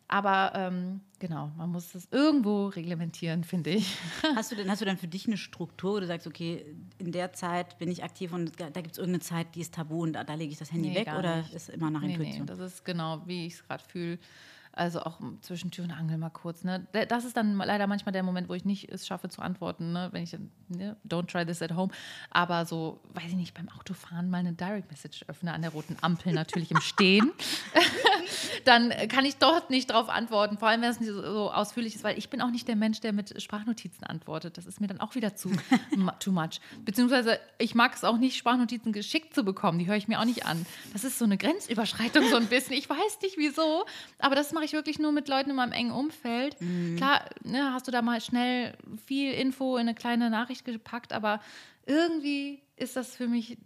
[0.08, 3.96] Aber ähm, genau, man muss das irgendwo reglementieren, finde ich.
[4.36, 6.64] Hast du, denn, hast du dann für dich eine Struktur, wo du sagst, okay,
[6.98, 10.02] in der Zeit bin ich aktiv und da gibt es irgendeine Zeit, die ist tabu
[10.04, 11.54] und da, da lege ich das Handy Nee, weg oder nicht.
[11.54, 12.46] ist immer nach Nee, nee, Intuition?
[12.46, 14.18] das ist genau, wie ich es gerade fühle.
[14.76, 16.62] Also auch zwischen Tür und Angel mal kurz.
[16.62, 16.86] Ne?
[16.92, 19.92] Da- Das ist dann leider manchmal der Moment, wo ich nicht es schaffe zu antworten,
[19.92, 20.10] ne?
[20.12, 20.96] wenn ich dann, ne?
[21.08, 21.90] don't try this at home.
[22.30, 25.96] Aber so, weiß ich nicht, beim Autofahren mal eine Direct Message öffne an der roten
[26.02, 27.32] Ampel, natürlich im Stehen.
[28.64, 32.04] dann kann ich dort nicht drauf antworten, vor allem wenn es nicht so, ausführlich ist,
[32.04, 34.58] weil ich bin auch nicht der Mensch, der mit Sprachnotizen antwortet.
[34.58, 35.50] Das ist mir dann auch wieder zu
[36.20, 36.60] too much.
[36.84, 39.78] Beziehungsweise ich mag es auch nicht, Sprachnotizen geschickt zu bekommen.
[39.78, 40.66] Die höre ich mir auch nicht an.
[40.92, 42.74] Das ist so eine Grenzüberschreitung so ein bisschen.
[42.74, 43.86] Ich weiß nicht wieso,
[44.18, 46.56] aber das mache ich wirklich nur mit Leuten in meinem engen Umfeld.
[46.96, 48.76] Klar, ne, hast du da mal schnell
[49.06, 51.40] viel Info in eine kleine Nachricht gepackt, aber
[51.86, 53.58] irgendwie ist das für mich,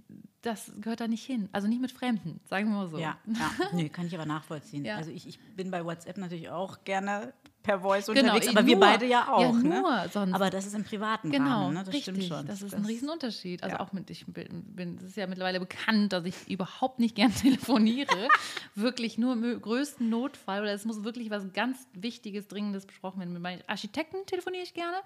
[0.43, 1.49] das gehört da nicht hin.
[1.53, 2.99] Also nicht mit Fremden, sagen wir mal so.
[2.99, 3.51] Ja, ja.
[3.73, 4.85] nee, kann ich aber nachvollziehen.
[4.85, 4.97] Ja.
[4.97, 8.67] Also ich, ich bin bei WhatsApp natürlich auch gerne per Voice Genau, unterwegs, eh aber
[8.67, 8.87] wir nur.
[8.87, 9.41] beide ja auch.
[9.43, 9.81] Ja, ne?
[9.81, 10.35] nur sonst.
[10.35, 11.85] Aber das ist im privaten Genau, Rahmen, ne?
[11.85, 12.25] das richtig.
[12.25, 12.47] stimmt schon.
[12.47, 13.63] Das ist ein Riesenunterschied.
[13.63, 13.81] Also ja.
[13.81, 18.29] auch mit, ich bin, es ist ja mittlerweile bekannt, dass ich überhaupt nicht gern telefoniere.
[18.75, 23.33] wirklich nur im größten Notfall oder es muss wirklich was ganz Wichtiges, Dringendes besprochen werden.
[23.33, 24.97] Mit meinen Architekten telefoniere ich gerne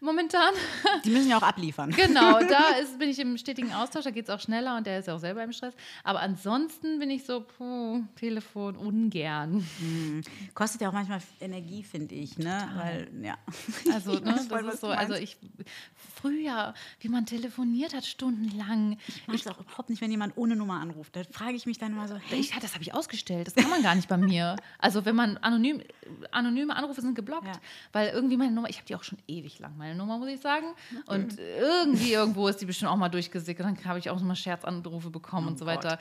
[0.00, 0.54] momentan.
[1.04, 1.90] Die müssen ja auch abliefern.
[1.90, 4.98] genau, da ist, bin ich im stetigen Austausch, da geht es auch schneller und der
[5.00, 5.74] ist ja auch selber im Stress.
[6.04, 9.66] Aber ansonsten bin ich so, puh, Telefon ungern.
[10.54, 12.03] Kostet ja auch manchmal Energie, finde ich,
[12.38, 12.68] ne?
[12.76, 13.36] Weil, ja.
[13.92, 15.36] Also, Ich ne, das was ist so, also ich,
[16.20, 18.98] früher, wie man telefoniert hat, stundenlang.
[19.08, 21.14] Ich mag es auch überhaupt nicht, wenn jemand ohne Nummer anruft.
[21.16, 23.46] Da frage ich mich dann immer so, hey, Ich, das habe ich ausgestellt.
[23.46, 24.56] Das kann man gar nicht bei mir.
[24.78, 25.82] Also wenn man anonym,
[26.30, 27.60] anonyme Anrufe sind geblockt, Ja.
[27.92, 30.40] weil irgendwie meine Nummer, ich habe die auch schon ewig lang, meine Nummer, muss ich
[30.40, 30.66] sagen.
[31.06, 33.66] Und irgendwie irgendwo ist die bestimmt auch mal durchgesickert.
[33.66, 35.98] Dann habe ich auch mal Scherzanrufe bekommen und so weiter.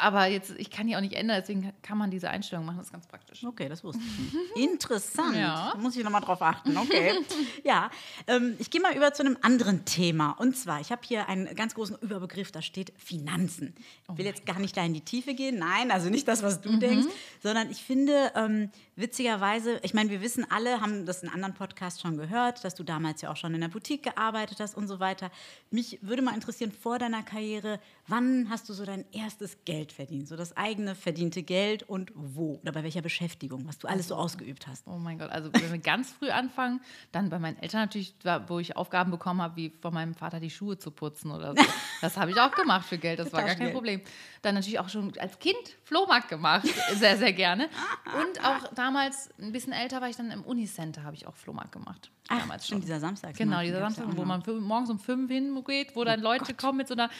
[0.00, 2.78] Aber jetzt, ich kann die auch nicht ändern, deswegen kann man diese Einstellung machen.
[2.78, 3.44] Das ist ganz praktisch.
[3.44, 4.56] Okay, das wusste ich nicht.
[4.70, 5.36] Interessant.
[5.36, 5.72] Ja.
[5.72, 6.76] Da muss ich nochmal drauf achten.
[6.76, 7.12] Okay.
[7.64, 7.90] ja,
[8.26, 10.32] ähm, ich gehe mal über zu einem anderen Thema.
[10.32, 13.74] Und zwar, ich habe hier einen ganz großen Überbegriff, da steht Finanzen.
[14.10, 15.58] Ich will jetzt gar nicht da in die Tiefe gehen.
[15.58, 17.06] Nein, also nicht das, was du denkst,
[17.42, 22.00] sondern ich finde, ähm, witzigerweise, ich meine, wir wissen alle, haben das in anderen Podcasts
[22.00, 25.00] schon gehört, dass du damals ja auch schon in der Boutique gearbeitet hast und so
[25.00, 25.30] weiter.
[25.70, 30.28] Mich würde mal interessieren, vor deiner Karriere, wann hast du so dein erstes Geld verdient?
[30.28, 32.58] So das eigene verdiente Geld und wo?
[32.62, 34.86] Oder bei welcher Beschäftigung, was du alles so ausgeübt hast?
[34.86, 36.80] Oh mein Gott, also wenn wir ganz früh anfangen,
[37.12, 38.14] dann bei meinen Eltern natürlich,
[38.48, 41.62] wo ich Aufgaben bekommen habe, wie von meinem Vater die Schuhe zu putzen oder so.
[42.00, 43.72] Das habe ich auch gemacht für Geld, das war gar kein.
[43.72, 44.00] Problem.
[44.42, 47.68] Dann natürlich auch schon als Kind Flohmarkt gemacht, sehr, sehr gerne.
[48.06, 51.72] Und auch damals, ein bisschen älter war ich dann im Unicenter, habe ich auch Flohmarkt
[51.72, 52.10] gemacht.
[52.26, 53.36] damals stimmt, dieser Samstag.
[53.36, 56.94] Genau, dieser Samstag, wo man morgens um fünf hingeht, wo dann Leute kommen mit so
[56.94, 57.10] einer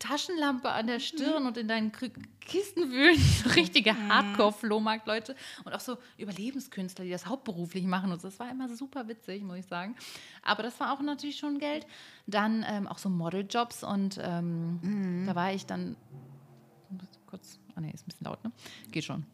[0.00, 2.10] Taschenlampe an der Stirn und in deinen Kü-
[2.40, 3.18] Kisten wühlen.
[3.44, 5.36] So richtige Hardcore-Flohmarkt-Leute.
[5.64, 8.10] Und auch so Überlebenskünstler, die das hauptberuflich machen.
[8.12, 9.94] Und das war immer super witzig, muss ich sagen.
[10.42, 11.86] Aber das war auch natürlich schon Geld.
[12.26, 15.96] Dann ähm, auch so Modeljobs und ähm, da war ich dann
[17.34, 18.52] kurz, ah nee, ist ein bisschen laut, ne?
[18.90, 19.24] Geht schon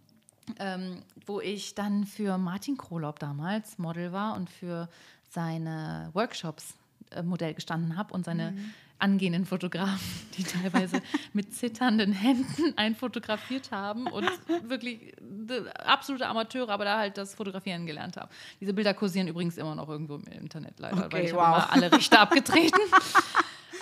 [0.59, 4.89] ähm, wo ich dann für Martin Krolop damals Model war und für
[5.31, 6.75] seine Workshops
[7.11, 8.55] äh, Modell gestanden habe und seine
[8.99, 9.99] angehenden Fotografen,
[10.37, 11.01] die teilweise
[11.33, 14.29] mit zitternden Händen einen fotografiert haben und
[14.69, 15.15] wirklich
[15.49, 18.29] äh, absolute Amateure, aber da halt das Fotografieren gelernt haben.
[18.61, 21.41] Diese Bilder kursieren übrigens immer noch irgendwo im Internet leider, Okay, weil ich wow.
[21.41, 22.81] immer alle Richter abgetreten.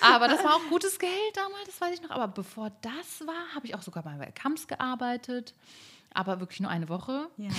[0.00, 2.10] Aber das war auch gutes Geld damals, das weiß ich noch.
[2.10, 5.54] Aber bevor das war, habe ich auch sogar bei Kamps gearbeitet.
[6.14, 7.28] Aber wirklich nur eine Woche.
[7.36, 7.50] Ja.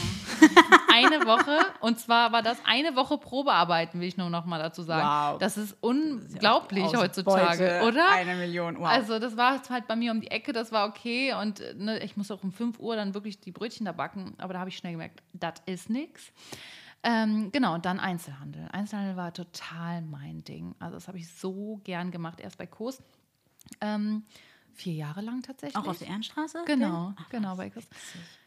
[0.91, 1.59] Eine Woche.
[1.81, 5.35] Und zwar war das eine Woche Probearbeiten, will ich nur noch mal dazu sagen.
[5.35, 5.39] Wow.
[5.39, 8.09] Das ist unglaublich heutzutage, Ausbeute, oder?
[8.09, 8.87] Eine Million, wow.
[8.87, 11.33] Also das war halt bei mir um die Ecke, das war okay.
[11.33, 14.33] Und ne, ich musste auch um 5 Uhr dann wirklich die Brötchen da backen.
[14.39, 16.33] Aber da habe ich schnell gemerkt, das ist nichts.
[17.03, 18.67] Ähm, genau, und dann Einzelhandel.
[18.71, 20.75] Einzelhandel war total mein Ding.
[20.79, 22.39] Also das habe ich so gern gemacht.
[22.39, 23.01] Erst bei Kost.
[23.79, 24.23] Ähm,
[24.73, 25.77] vier Jahre lang tatsächlich.
[25.77, 26.63] auch auf der Ehrenstraße?
[26.65, 27.55] Genau, Ach, genau.
[27.55, 27.87] Bei Chris.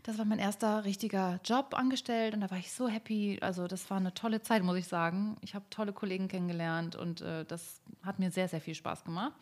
[0.03, 3.39] Das war mein erster richtiger Job angestellt und da war ich so happy.
[3.41, 5.37] Also das war eine tolle Zeit, muss ich sagen.
[5.43, 9.33] Ich habe tolle Kollegen kennengelernt und äh, das hat mir sehr, sehr viel Spaß gemacht.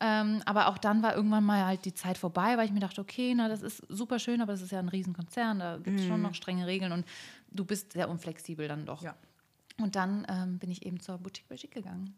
[0.00, 3.00] Ähm, aber auch dann war irgendwann mal halt die Zeit vorbei, weil ich mir dachte,
[3.00, 6.06] okay, na, das ist super schön, aber das ist ja ein Riesenkonzern, da gibt es
[6.06, 7.06] schon noch strenge Regeln und
[7.50, 9.02] du bist sehr unflexibel dann doch.
[9.02, 9.14] Ja.
[9.80, 12.14] Und dann ähm, bin ich eben zur Boutique Belgique gegangen.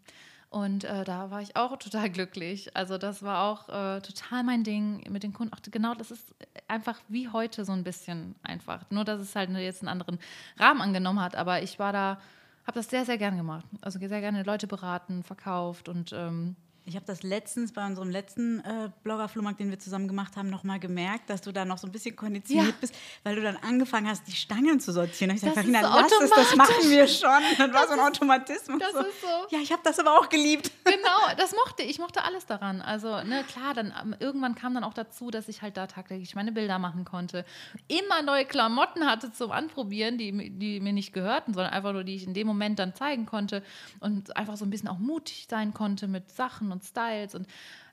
[0.49, 2.77] Und äh, da war ich auch total glücklich.
[2.77, 5.53] Also das war auch äh, total mein Ding mit den Kunden.
[5.55, 6.35] Ach, genau, das ist
[6.69, 8.91] einfach wie heute so ein bisschen einfach.
[8.91, 10.19] Nur, dass es halt jetzt einen anderen
[10.59, 11.37] Rahmen angenommen hat.
[11.37, 12.21] Aber ich war da,
[12.67, 13.67] habe das sehr, sehr gern gemacht.
[13.81, 16.57] Also sehr gerne Leute beraten, verkauft und ähm,
[16.89, 20.79] Ich habe das letztens bei unserem letzten äh, Blogger-Flohmarkt, den wir zusammen gemacht haben, nochmal
[20.79, 22.75] gemerkt, dass du da noch so ein bisschen konditioniert Ja.
[22.81, 22.95] bist,
[23.25, 25.31] weil du dann angefangen hast, die Stangen zu sortieren.
[25.33, 27.29] Und ich ist Carina, so lass es, das machen wir schon.
[27.59, 28.81] Das war so ein Automatismus.
[28.81, 29.27] das ist so.
[29.57, 30.71] Ja, ich habe das aber auch geliebt.
[30.97, 32.81] Genau, das mochte ich, mochte alles daran.
[32.81, 36.35] Also, ne, klar, dann ähm, irgendwann kam dann auch dazu, dass ich halt da tagtäglich
[36.37, 37.45] meine Bilder machen konnte.
[37.89, 42.15] Immer neue Klamotten hatte zum Anprobieren, die, die mir nicht gehörten, sondern einfach nur, die
[42.15, 43.63] ich in dem Moment dann zeigen konnte
[44.01, 47.47] und einfach so ein bisschen auch mutig sein konnte mit Sachen und Styles und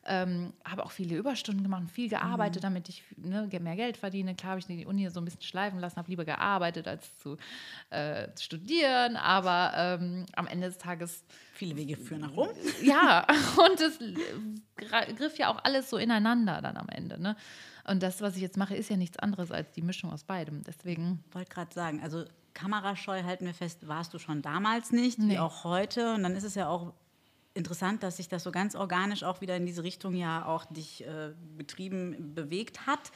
[0.06, 4.36] ähm, habe auch viele Überstunden gemacht und viel gearbeitet, damit ich ne, mehr Geld verdiene.
[4.36, 7.38] Klar habe ich die Uni so ein bisschen schleifen lassen, habe lieber gearbeitet als zu
[7.90, 12.50] äh, studieren, aber ähm, am Ende des Tages Viele Wege führen nach Rom.
[12.84, 14.00] ja, und es
[15.16, 17.22] griff ja auch alles so ineinander dann am Ende.
[17.22, 17.36] Ne?
[17.86, 20.64] Und das, was ich jetzt mache, ist ja nichts anderes als die Mischung aus beidem.
[20.64, 25.34] Deswegen, wollte gerade sagen, also kamerascheu halten wir fest, warst du schon damals nicht, Nee.
[25.34, 26.16] wie auch heute.
[26.16, 26.94] Und dann ist es ja auch
[27.54, 31.06] interessant, dass sich das so ganz organisch auch wieder in diese Richtung ja auch dich
[31.06, 33.12] äh, betrieben, bewegt hat.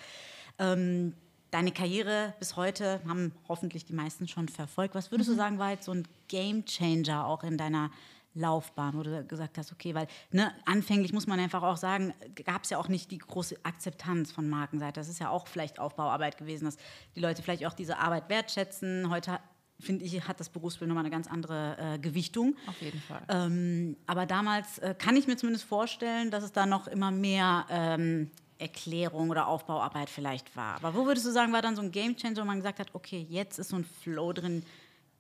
[0.60, 1.14] Ähm,
[1.52, 4.96] deine Karriere bis heute haben hoffentlich die meisten schon verfolgt.
[4.96, 5.34] Was würdest mhm.
[5.34, 7.92] du sagen, war jetzt so ein Game Changer auch in deiner
[8.38, 12.14] Laufbahn, wo du gesagt hast, okay, weil ne, anfänglich muss man einfach auch sagen,
[12.46, 15.00] gab es ja auch nicht die große Akzeptanz von Markenseite.
[15.00, 16.78] Das ist ja auch vielleicht Aufbauarbeit gewesen, dass
[17.16, 19.10] die Leute vielleicht auch diese Arbeit wertschätzen.
[19.10, 19.40] Heute
[19.80, 22.56] finde ich, hat das Berufsbild nochmal eine ganz andere äh, Gewichtung.
[22.68, 23.22] Auf jeden Fall.
[23.30, 27.66] Ähm, aber damals äh, kann ich mir zumindest vorstellen, dass es da noch immer mehr
[27.70, 30.76] ähm, Erklärung oder Aufbauarbeit vielleicht war.
[30.76, 32.94] Aber wo würdest du sagen, war dann so ein Game Changer, wo man gesagt hat,
[32.94, 34.64] okay, jetzt ist so ein Flow drin?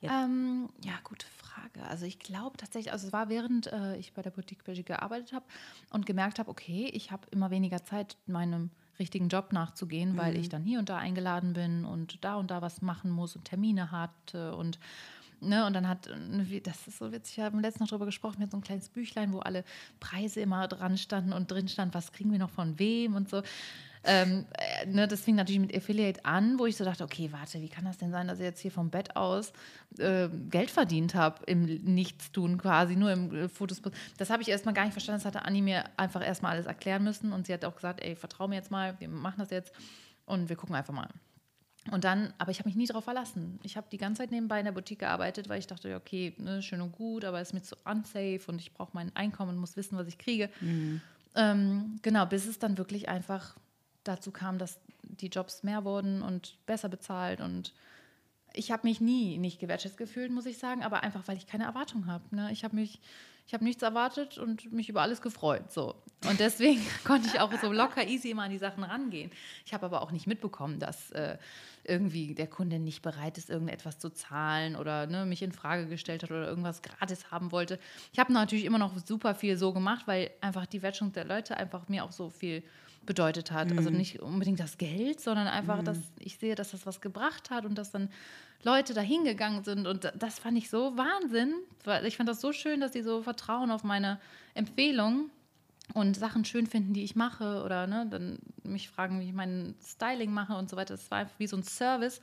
[0.01, 1.83] Ähm, ja, gute Frage.
[1.87, 5.33] Also ich glaube tatsächlich, also es war während äh, ich bei der Boutique Belgique gearbeitet
[5.33, 5.45] habe
[5.91, 10.17] und gemerkt habe, okay, ich habe immer weniger Zeit, meinem richtigen Job nachzugehen, mhm.
[10.17, 13.35] weil ich dann hier und da eingeladen bin und da und da was machen muss
[13.35, 14.79] und Termine hatte und
[15.39, 16.09] Ne, und dann hat,
[16.63, 19.33] das ist so witzig, wir haben letztens noch darüber gesprochen, mit so ein kleines Büchlein,
[19.33, 19.63] wo alle
[19.99, 23.43] Preise immer dran standen und drin stand, was kriegen wir noch von wem und so.
[24.09, 27.61] Ähm, äh, ne, das fing natürlich mit Affiliate an, wo ich so dachte, okay, warte,
[27.61, 29.51] wie kann das denn sein, dass ich jetzt hier vom Bett aus
[29.99, 33.81] äh, Geld verdient habe im Nichtstun quasi, nur im äh, Fotos.
[34.17, 35.21] Das habe ich erstmal gar nicht verstanden.
[35.21, 38.15] Das hatte Anni mir einfach erstmal alles erklären müssen und sie hat auch gesagt, ey,
[38.15, 39.73] vertrau mir jetzt mal, wir machen das jetzt
[40.25, 41.09] und wir gucken einfach mal.
[41.91, 43.59] Und dann, aber ich habe mich nie darauf verlassen.
[43.63, 46.61] Ich habe die ganze Zeit nebenbei in der Boutique gearbeitet, weil ich dachte, okay, ne,
[46.61, 49.57] schön und gut, aber es ist mir zu unsafe und ich brauche mein Einkommen und
[49.57, 50.49] muss wissen, was ich kriege.
[50.61, 51.01] Mhm.
[51.35, 53.55] Ähm, genau, bis es dann wirklich einfach
[54.07, 57.73] dazu kam, dass die Jobs mehr wurden und besser bezahlt und
[58.57, 61.65] ich habe mich nie nicht gewertschätzt gefühlt, muss ich sagen, aber einfach, weil ich keine
[61.65, 62.35] Erwartung habe.
[62.35, 62.49] Ne?
[62.51, 62.99] Ich habe mich,
[63.45, 65.71] ich habe nichts erwartet und mich über alles gefreut.
[65.71, 65.95] So.
[66.27, 69.31] Und deswegen konnte ich auch so locker easy immer an die Sachen rangehen.
[69.65, 71.37] Ich habe aber auch nicht mitbekommen, dass äh,
[71.83, 76.23] irgendwie der Kunde nicht bereit ist, irgendetwas zu zahlen oder ne, mich in Frage gestellt
[76.23, 77.79] hat oder irgendwas gratis haben wollte.
[78.11, 81.57] Ich habe natürlich immer noch super viel so gemacht, weil einfach die Wertschätzung der Leute
[81.57, 82.63] einfach mir auch so viel
[83.07, 83.69] bedeutet hat.
[83.69, 83.77] Also mhm.
[83.79, 85.85] Also nicht unbedingt das Geld, sondern einfach, mhm.
[85.85, 88.09] dass ich sehe, dass das was gebracht hat und dass dann
[88.63, 89.87] Leute da hingegangen sind.
[89.87, 91.55] Und das fand ich so Wahnsinn.
[92.05, 94.19] Ich fand das so schön, dass sie so vertrauen auf meine
[94.53, 95.31] Empfehlung
[95.93, 99.75] und Sachen schön finden, die ich mache oder ne, dann mich fragen, wie ich mein
[99.83, 100.95] Styling mache und so weiter.
[100.95, 102.19] Das war einfach wie so ein Service,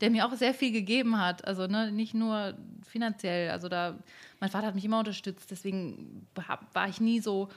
[0.00, 1.44] der mir auch sehr viel gegeben hat.
[1.44, 2.54] Also ne, nicht nur
[2.86, 3.50] finanziell.
[3.50, 3.98] Also da,
[4.40, 5.50] mein Vater hat mich immer unterstützt.
[5.50, 6.26] Deswegen
[6.72, 7.48] war ich nie so,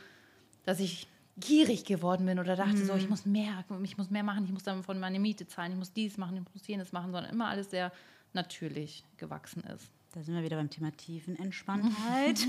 [0.66, 2.86] dass ich gierig geworden bin oder dachte mhm.
[2.86, 3.10] so, ich mhm.
[3.10, 5.94] muss mehr, ich muss mehr machen, ich muss dann von meiner Miete zahlen, ich muss
[5.94, 7.92] dies machen, ich muss jenes machen, sondern immer alles sehr
[8.34, 9.90] natürlich gewachsen ist.
[10.14, 12.40] Da sind wir wieder beim Thema Tiefenentspanntheit.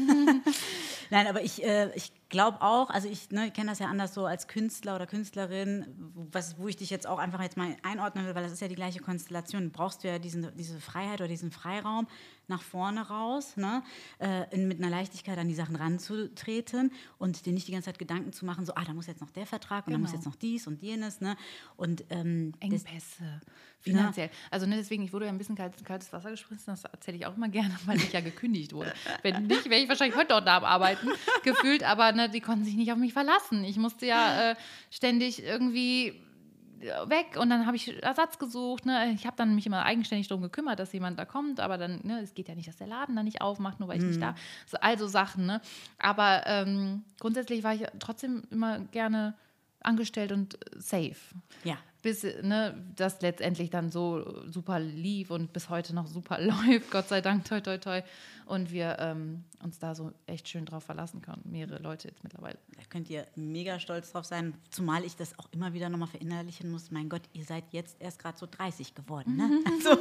[1.12, 4.24] Nein, aber ich, äh, ich glaube auch, also ich ne, kenne das ja anders so
[4.24, 8.34] als Künstler oder Künstlerin, was, wo ich dich jetzt auch einfach jetzt mal einordnen will,
[8.34, 9.70] weil das ist ja die gleiche Konstellation.
[9.72, 12.08] Brauchst du ja diesen, diese Freiheit oder diesen Freiraum
[12.48, 13.82] nach vorne raus, ne,
[14.20, 17.98] äh, in, mit einer Leichtigkeit an die Sachen ranzutreten und dir nicht die ganze Zeit
[17.98, 19.98] Gedanken zu machen, so, ah, da muss jetzt noch der Vertrag und genau.
[19.98, 20.22] da muss genau.
[20.22, 21.20] jetzt noch dies und jenes.
[21.20, 21.36] Ne,
[21.76, 23.42] und, ähm, Engpässe,
[23.82, 24.28] finanziell.
[24.28, 24.32] Ne?
[24.50, 27.26] Also ne, deswegen, ich wurde ja ein bisschen kaltes, kaltes Wasser gespritzt, das erzähle ich
[27.26, 28.94] auch immer gerne, weil ich ja gekündigt wurde.
[29.22, 31.01] Wenn nicht, wäre ich wahrscheinlich heute noch da am Arbeiten,
[31.44, 33.64] gefühlt, aber ne, die konnten sich nicht auf mich verlassen.
[33.64, 34.56] Ich musste ja äh,
[34.90, 36.20] ständig irgendwie
[37.06, 38.86] weg und dann habe ich Ersatz gesucht.
[38.86, 39.12] Ne?
[39.14, 42.20] Ich habe dann mich immer eigenständig darum gekümmert, dass jemand da kommt, aber dann, ne,
[42.20, 44.08] es geht ja nicht, dass der Laden da nicht aufmacht, nur weil ich mhm.
[44.08, 44.34] nicht da
[44.66, 45.60] so, Also Sachen, ne?
[45.98, 49.34] Aber ähm, grundsätzlich war ich trotzdem immer gerne
[49.80, 51.16] angestellt und safe.
[51.64, 56.90] Ja bis ne, das letztendlich dann so super lief und bis heute noch super läuft,
[56.90, 58.02] Gott sei Dank, toi, toi, toi.
[58.46, 62.58] Und wir ähm, uns da so echt schön drauf verlassen können, mehrere Leute jetzt mittlerweile.
[62.76, 66.70] Da könnt ihr mega stolz drauf sein, zumal ich das auch immer wieder nochmal verinnerlichen
[66.70, 66.90] muss.
[66.90, 69.36] Mein Gott, ihr seid jetzt erst gerade so 30 geworden.
[69.36, 69.50] Ne?
[69.72, 69.98] Also,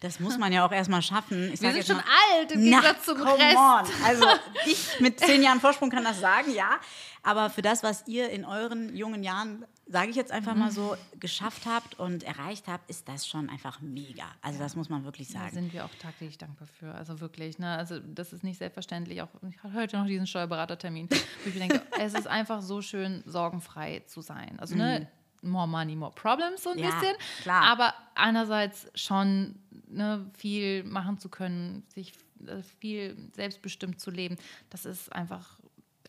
[0.00, 1.52] das muss man ja auch erstmal schaffen.
[1.52, 3.56] Ich wir sind schon mal, alt im Gegensatz zum Rest.
[3.56, 4.04] On.
[4.04, 4.24] Also
[4.66, 6.78] ich mit zehn Jahren Vorsprung kann das sagen, ja.
[7.22, 10.96] Aber für das, was ihr in euren jungen Jahren sage ich jetzt einfach mal so,
[11.18, 14.24] geschafft habt und erreicht habt, ist das schon einfach mega.
[14.40, 15.48] Also das muss man wirklich sagen.
[15.48, 16.94] Da sind wir auch tagtäglich dankbar für.
[16.94, 17.69] Also wirklich, ne?
[17.78, 19.22] Also das ist nicht selbstverständlich.
[19.22, 22.82] Auch ich hatte heute noch diesen Steuerberatertermin, wo ich mir denke, es ist einfach so
[22.82, 24.58] schön, sorgenfrei zu sein.
[24.58, 25.08] Also ne,
[25.42, 25.50] mhm.
[25.50, 27.16] more money, more problems so ein ja, bisschen.
[27.42, 27.62] Klar.
[27.64, 29.56] Aber einerseits schon
[29.88, 32.12] ne, viel machen zu können, sich
[32.46, 34.36] äh, viel selbstbestimmt zu leben,
[34.70, 35.60] das ist einfach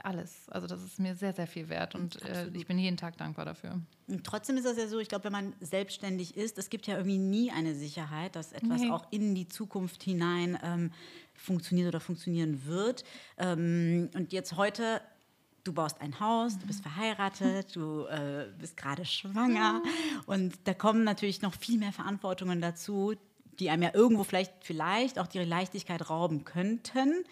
[0.03, 0.49] alles.
[0.49, 3.45] Also das ist mir sehr, sehr viel wert und äh, ich bin jeden Tag dankbar
[3.45, 3.79] dafür.
[4.07, 6.95] Und trotzdem ist das ja so, ich glaube, wenn man selbstständig ist, es gibt ja
[6.95, 8.89] irgendwie nie eine Sicherheit, dass etwas nee.
[8.89, 10.91] auch in die Zukunft hinein ähm,
[11.41, 13.03] funktioniert oder funktionieren wird.
[13.37, 15.01] Ähm, und jetzt heute
[15.63, 19.81] du baust ein Haus, du bist verheiratet, du äh, bist gerade schwanger
[20.25, 23.13] und da kommen natürlich noch viel mehr Verantwortungen dazu,
[23.59, 27.23] die einem ja irgendwo vielleicht, vielleicht auch die Leichtigkeit rauben könnten.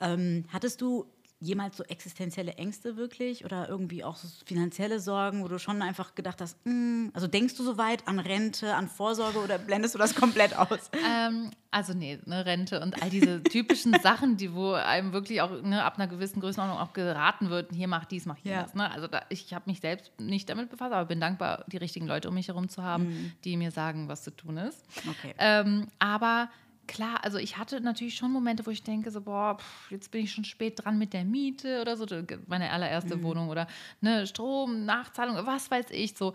[0.00, 1.06] Ähm, hattest du
[1.38, 6.14] jemals so existenzielle Ängste wirklich oder irgendwie auch so finanzielle Sorgen, wo du schon einfach
[6.14, 9.98] gedacht hast, mm, also denkst du so weit an Rente, an Vorsorge oder blendest du
[9.98, 10.90] das komplett aus?
[11.06, 15.60] Ähm, also nee, eine Rente und all diese typischen Sachen, die wo einem wirklich auch
[15.60, 18.72] ne, ab einer gewissen Größenordnung auch geraten wird, hier mach dies, mach jenes.
[18.72, 18.78] Ja.
[18.78, 18.90] Ne?
[18.90, 22.28] Also da, ich habe mich selbst nicht damit befasst, aber bin dankbar, die richtigen Leute
[22.28, 23.32] um mich herum zu haben, mhm.
[23.44, 24.82] die mir sagen, was zu tun ist.
[25.06, 25.34] Okay.
[25.38, 26.48] Ähm, aber
[26.86, 30.24] klar, also ich hatte natürlich schon Momente, wo ich denke, so, boah, pff, jetzt bin
[30.24, 32.06] ich schon spät dran mit der Miete oder so,
[32.46, 33.22] meine allererste mhm.
[33.22, 33.66] Wohnung oder
[34.00, 36.32] ne, Strom, Nachzahlung, was weiß ich so.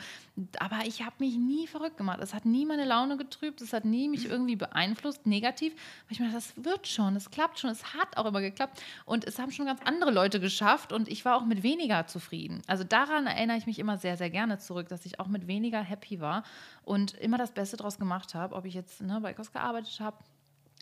[0.59, 2.19] Aber ich habe mich nie verrückt gemacht.
[2.21, 5.73] Es hat nie meine Laune getrübt, es hat nie mich irgendwie beeinflusst, negativ.
[5.73, 8.81] Weil ich mir das wird schon, es klappt schon, es hat auch immer geklappt.
[9.05, 12.61] Und es haben schon ganz andere Leute geschafft und ich war auch mit weniger zufrieden.
[12.67, 15.81] Also daran erinnere ich mich immer sehr, sehr gerne zurück, dass ich auch mit weniger
[15.81, 16.43] happy war
[16.83, 20.17] und immer das Beste draus gemacht habe, ob ich jetzt ne, bei Kos gearbeitet habe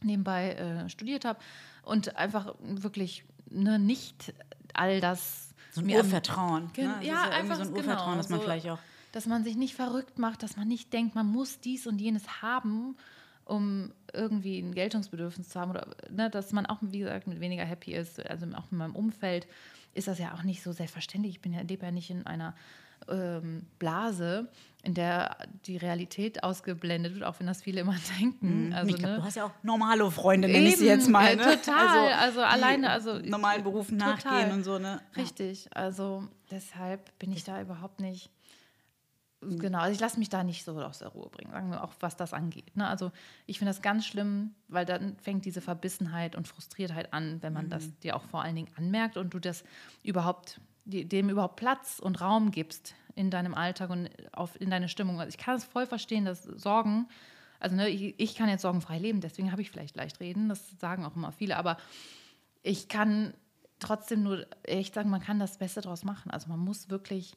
[0.04, 1.40] nebenbei äh, studiert habe
[1.84, 4.34] und einfach wirklich ne, nicht
[4.74, 5.50] all das.
[5.72, 6.72] So ein Urvertrauen.
[6.78, 6.84] Ne?
[6.84, 8.80] Ja, ja einfach so ein Urvertrauen, genau, dass man so, vielleicht auch.
[9.12, 12.42] Dass man sich nicht verrückt macht, dass man nicht denkt, man muss dies und jenes
[12.42, 12.96] haben,
[13.46, 17.66] um irgendwie ein Geltungsbedürfnis zu haben oder ne, dass man auch, wie gesagt, mit weniger
[17.66, 18.24] happy ist.
[18.26, 19.48] Also auch in meinem Umfeld
[19.94, 21.36] ist das ja auch nicht so selbstverständlich.
[21.36, 22.56] Ich bin ja, lebe ja nicht in einer
[23.08, 24.50] ähm, Blase,
[24.84, 28.68] in der die Realität ausgeblendet wird, auch wenn das viele immer denken.
[28.68, 28.74] Mhm.
[28.74, 29.18] Also, glaub, ne?
[29.18, 31.36] Du hast ja auch normale Freunde, nenne ich sie jetzt mal.
[31.36, 31.44] Ne?
[31.44, 34.80] Total, also, also alleine, also normalen Berufen nachgehen und so.
[34.80, 35.02] Ne?
[35.16, 38.30] Richtig, also deshalb bin ich da überhaupt nicht.
[39.42, 39.60] Mhm.
[39.60, 41.94] Genau, also ich lasse mich da nicht so aus der Ruhe bringen, sagen wir auch,
[42.00, 42.76] was das angeht.
[42.76, 42.88] Ne?
[42.88, 43.12] Also
[43.46, 47.66] ich finde das ganz schlimm, weil dann fängt diese Verbissenheit und Frustriertheit an, wenn man
[47.66, 47.70] mhm.
[47.70, 49.64] das dir auch vor allen Dingen anmerkt und du das
[50.04, 55.20] überhaupt dem überhaupt Platz und Raum gibst in deinem Alltag und auf, in deine Stimmung.
[55.20, 57.08] Also ich kann es voll verstehen, dass Sorgen,
[57.60, 60.80] also ne, ich, ich, kann jetzt sorgenfrei leben, deswegen habe ich vielleicht leicht reden, das
[60.80, 61.78] sagen auch immer viele, aber
[62.64, 63.34] ich kann
[63.80, 66.32] trotzdem nur echt sagen, man kann das Beste daraus machen.
[66.32, 67.36] Also man muss wirklich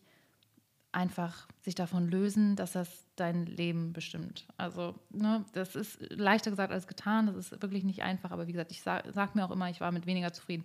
[0.93, 4.47] einfach sich davon lösen, dass das dein Leben bestimmt.
[4.57, 8.53] Also, ne, das ist leichter gesagt als getan, das ist wirklich nicht einfach, aber wie
[8.53, 10.65] gesagt, ich sage sag mir auch immer, ich war mit weniger zufrieden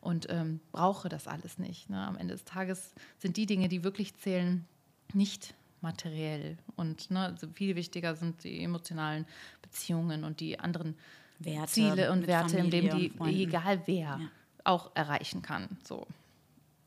[0.00, 1.90] und ähm, brauche das alles nicht.
[1.90, 2.06] Ne?
[2.06, 4.64] Am Ende des Tages sind die Dinge, die wirklich zählen,
[5.12, 9.26] nicht materiell und ne, also viel wichtiger sind die emotionalen
[9.62, 10.96] Beziehungen und die anderen
[11.38, 14.20] Werte, Ziele und Werte Familie im Leben, die egal wer ja.
[14.64, 15.76] auch erreichen kann.
[15.84, 16.06] So.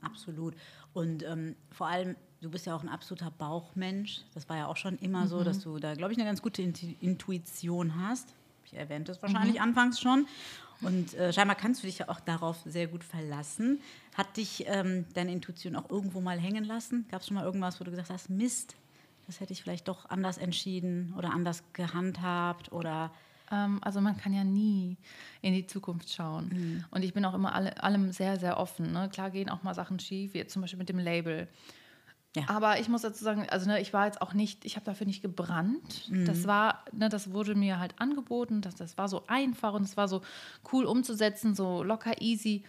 [0.02, 0.56] Absolut.
[0.94, 4.22] Und ähm, vor allem du bist ja auch ein absoluter Bauchmensch.
[4.34, 5.28] Das war ja auch schon immer mhm.
[5.28, 8.34] so, dass du da, glaube ich, eine ganz gute Intuition hast.
[8.66, 9.64] Ich erwähnte es wahrscheinlich mhm.
[9.64, 10.28] anfangs schon.
[10.82, 13.82] Und äh, scheinbar kannst du dich ja auch darauf sehr gut verlassen.
[14.16, 17.06] Hat dich ähm, deine Intuition auch irgendwo mal hängen lassen?
[17.12, 18.76] Gab es schon mal irgendwas, wo du gesagt hast, Mist,
[19.28, 23.12] das hätte ich vielleicht doch anders entschieden oder anders gehandhabt oder
[23.52, 24.98] ähm, also man kann ja nie
[25.42, 26.50] in die Zukunft schauen.
[26.50, 26.86] Mhm.
[26.92, 28.92] Und ich bin auch immer alle, allem sehr, sehr offen.
[28.92, 29.10] Ne?
[29.12, 31.48] Klar gehen auch mal Sachen schief, wie zum Beispiel mit dem Label.
[32.36, 32.44] Ja.
[32.48, 35.08] Aber ich muss dazu sagen, also ne, ich war jetzt auch nicht, ich habe dafür
[35.08, 36.10] nicht gebrannt.
[36.10, 36.26] Mhm.
[36.26, 39.98] Das war, ne, das wurde mir halt angeboten, das, das war so einfach und es
[39.98, 40.22] war so
[40.72, 42.64] cool umzusetzen, so locker easy.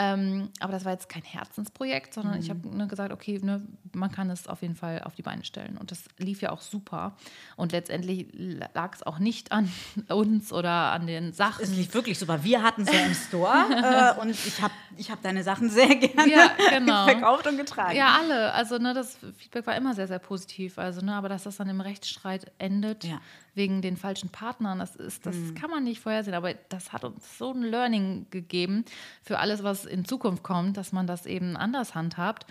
[0.00, 2.40] Ähm, aber das war jetzt kein Herzensprojekt, sondern mhm.
[2.40, 5.44] ich habe ne, gesagt, okay, ne, man kann es auf jeden Fall auf die Beine
[5.44, 5.76] stellen.
[5.76, 7.16] Und das lief ja auch super.
[7.56, 9.68] Und letztendlich lag es auch nicht an
[10.08, 11.64] uns oder an den Sachen.
[11.64, 12.44] Es lief wirklich super.
[12.44, 15.88] Wir hatten es ja im Store äh, und ich habe ich hab deine Sachen sehr
[15.96, 17.04] gerne ja, genau.
[17.06, 17.96] verkauft und getragen.
[17.96, 18.52] Ja, alle.
[18.52, 20.78] Also ne, das Feedback war immer sehr, sehr positiv.
[20.78, 23.20] Also, ne, aber dass das dann im Rechtsstreit endet, ja
[23.58, 24.78] wegen den falschen Partnern.
[24.78, 25.54] Das, ist, das mhm.
[25.54, 28.86] kann man nicht vorhersehen, aber das hat uns so ein Learning gegeben
[29.22, 32.46] für alles, was in Zukunft kommt, dass man das eben anders handhabt.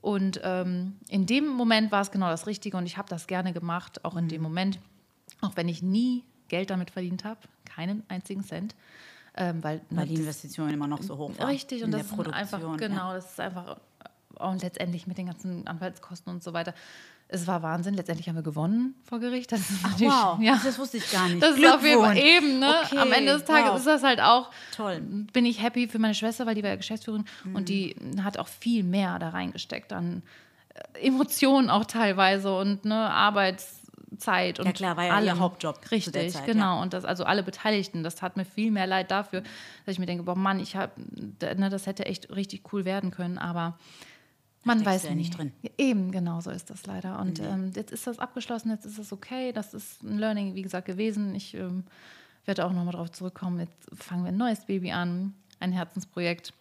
[0.00, 3.52] Und ähm, in dem Moment war es genau das Richtige und ich habe das gerne
[3.52, 4.44] gemacht, auch in dem mhm.
[4.44, 4.78] Moment,
[5.40, 8.76] auch wenn ich nie Geld damit verdient habe, keinen einzigen Cent.
[9.36, 11.48] Ähm, weil, weil die Investitionen immer noch so hoch waren.
[11.48, 13.14] Richtig, und das ist einfach, genau, ja.
[13.14, 13.78] das ist einfach,
[14.38, 16.74] und letztendlich mit den ganzen Anwaltskosten und so weiter,
[17.32, 17.94] es war Wahnsinn.
[17.94, 19.52] Letztendlich haben wir gewonnen vor Gericht.
[19.52, 20.60] Das ist Ach, wow, ja.
[20.62, 21.42] das wusste ich gar nicht.
[21.42, 22.58] Das ist auf jeden Fall eben.
[22.58, 22.74] Ne?
[22.84, 23.78] Okay, Am Ende des Tages wow.
[23.78, 24.50] ist das halt auch.
[24.76, 25.00] Toll.
[25.32, 27.54] Bin ich happy für meine Schwester, weil die war ja Geschäftsführerin mhm.
[27.54, 30.22] und die hat auch viel mehr da reingesteckt an
[30.74, 35.26] äh, Emotionen auch teilweise und ne, Arbeitszeit und ja klar, war ja allem.
[35.26, 35.78] ihr Hauptjob.
[35.90, 36.76] Richtig, Zeit, genau.
[36.76, 36.82] Ja.
[36.82, 39.42] Und das, also alle Beteiligten, das hat mir viel mehr leid dafür,
[39.86, 40.92] dass ich mir denke, boah Mann, ich habe,
[41.40, 43.78] ne, das hätte echt richtig cool werden können, aber
[44.62, 45.52] man weiß ja nicht drin.
[45.78, 47.18] Eben, genau so ist das leider.
[47.18, 47.46] Und mhm.
[47.46, 49.52] ähm, jetzt ist das abgeschlossen, jetzt ist es okay.
[49.52, 51.34] Das ist ein Learning, wie gesagt, gewesen.
[51.34, 51.84] Ich ähm,
[52.44, 53.60] werde auch nochmal darauf zurückkommen.
[53.60, 56.52] Jetzt fangen wir ein neues Baby an, ein Herzensprojekt,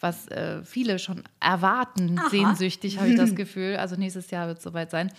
[0.00, 2.28] was äh, viele schon erwarten, Aha.
[2.30, 3.76] sehnsüchtig, habe ich das Gefühl.
[3.76, 5.12] Also nächstes Jahr wird es soweit sein.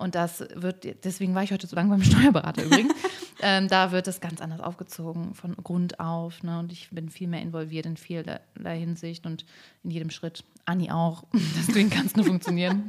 [0.00, 2.94] Und das wird, deswegen war ich heute so lange beim Steuerberater übrigens.
[3.40, 6.42] ähm, da wird das ganz anders aufgezogen, von Grund auf.
[6.42, 6.58] Ne?
[6.58, 9.44] Und ich bin viel mehr involviert in vieler Hinsicht und
[9.84, 10.44] in jedem Schritt.
[10.64, 11.24] Anni auch.
[11.32, 12.88] Deswegen kann es nur funktionieren.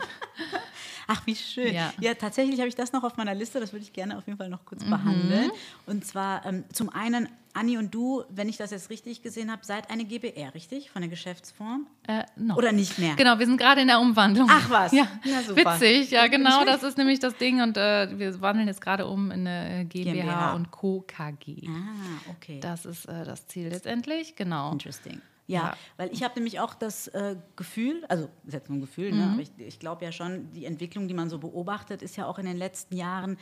[1.08, 1.74] Ach, wie schön.
[1.74, 3.60] Ja, ja tatsächlich habe ich das noch auf meiner Liste.
[3.60, 4.92] Das würde ich gerne auf jeden Fall noch kurz mhm.
[4.92, 5.52] behandeln.
[5.86, 9.66] Und zwar ähm, zum einen, Anni und du, wenn ich das jetzt richtig gesehen habe,
[9.66, 10.90] seid eine GBR, richtig?
[10.90, 11.88] Von der Geschäftsform?
[12.08, 12.56] Äh, no.
[12.56, 13.16] Oder nicht mehr?
[13.16, 14.48] Genau, wir sind gerade in der Umwandlung.
[14.50, 14.92] Ach was.
[14.92, 15.76] Ja, ja super.
[15.76, 17.62] Witzig, ja genau, das ist nämlich das Ding.
[17.62, 20.54] Und äh, wir wandeln jetzt gerade um in eine GmbH, GmbH.
[20.54, 21.04] und Co.
[21.08, 21.68] KG.
[21.68, 22.60] Ah, okay.
[22.62, 24.72] Das ist äh, das Ziel letztendlich, genau.
[24.72, 25.22] Interesting.
[25.48, 28.78] Ja, ja, weil ich habe nämlich auch das äh, Gefühl, also das ist jetzt nur
[28.78, 29.20] ein Gefühl, ne, mhm.
[29.20, 32.26] ne, aber ich, ich glaube ja schon, die Entwicklung, die man so beobachtet, ist ja
[32.26, 33.38] auch in den letzten Jahren,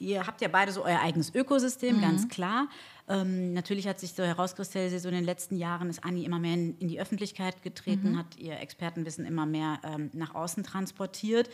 [0.00, 2.00] ihr habt ja beide so euer eigenes Ökosystem, mhm.
[2.00, 2.68] ganz klar.
[3.08, 6.54] Ähm, natürlich hat sich so herauskristallisiert, so in den letzten Jahren ist Anni immer mehr
[6.54, 8.18] in, in die Öffentlichkeit getreten, mhm.
[8.18, 11.50] hat ihr Expertenwissen immer mehr ähm, nach außen transportiert.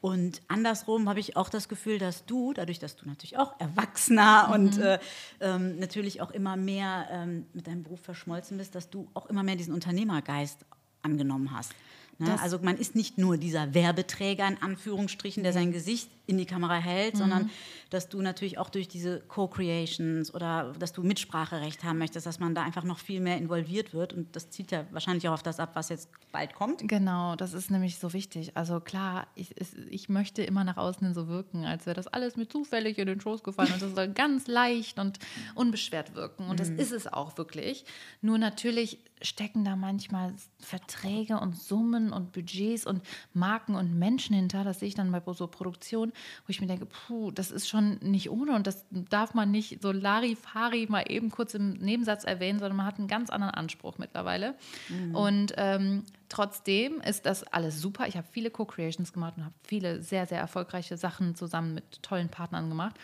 [0.00, 4.48] Und andersrum habe ich auch das Gefühl, dass du, dadurch, dass du natürlich auch erwachsener
[4.48, 4.54] mhm.
[4.54, 4.98] und äh,
[5.40, 9.42] ähm, natürlich auch immer mehr ähm, mit deinem Beruf verschmolzen bist, dass du auch immer
[9.42, 10.64] mehr diesen Unternehmergeist
[11.02, 11.72] angenommen hast.
[12.18, 12.40] Ne?
[12.40, 16.76] Also man ist nicht nur dieser Werbeträger in Anführungsstrichen, der sein Gesicht in die Kamera
[16.76, 17.18] hält, mhm.
[17.18, 17.50] sondern
[17.90, 22.54] dass du natürlich auch durch diese Co-Creations oder dass du Mitspracherecht haben möchtest, dass man
[22.54, 24.12] da einfach noch viel mehr involviert wird.
[24.12, 26.86] Und das zieht ja wahrscheinlich auch auf das ab, was jetzt bald kommt.
[26.88, 28.56] Genau, das ist nämlich so wichtig.
[28.56, 29.54] Also klar, ich,
[29.90, 33.20] ich möchte immer nach außen so wirken, als wäre das alles mir zufällig in den
[33.20, 35.18] Schoß gefallen und das soll ganz leicht und
[35.54, 36.48] unbeschwert wirken.
[36.48, 36.78] Und das mhm.
[36.78, 37.84] ist es auch wirklich.
[38.20, 44.64] Nur natürlich stecken da manchmal Verträge und Summen und Budgets und Marken und Menschen hinter.
[44.64, 46.12] Das sehe ich dann bei so Produktionen
[46.46, 49.82] wo ich mir denke, puh, das ist schon nicht ohne und das darf man nicht
[49.82, 53.98] so Larifari mal eben kurz im Nebensatz erwähnen, sondern man hat einen ganz anderen Anspruch
[53.98, 54.54] mittlerweile.
[54.88, 55.14] Mhm.
[55.14, 58.06] Und ähm, trotzdem ist das alles super.
[58.06, 62.28] Ich habe viele Co-Creations gemacht und habe viele sehr, sehr erfolgreiche Sachen zusammen mit tollen
[62.28, 62.96] Partnern gemacht,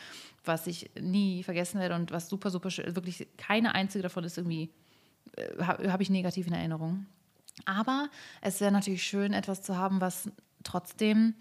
[0.44, 4.38] was ich nie vergessen werde und was super, super schön, wirklich keine einzige davon ist
[4.38, 4.70] irgendwie,
[5.36, 7.06] äh, habe hab ich negativ in Erinnerung.
[7.64, 8.08] Aber
[8.40, 10.30] es wäre natürlich schön, etwas zu haben, was
[10.64, 11.34] trotzdem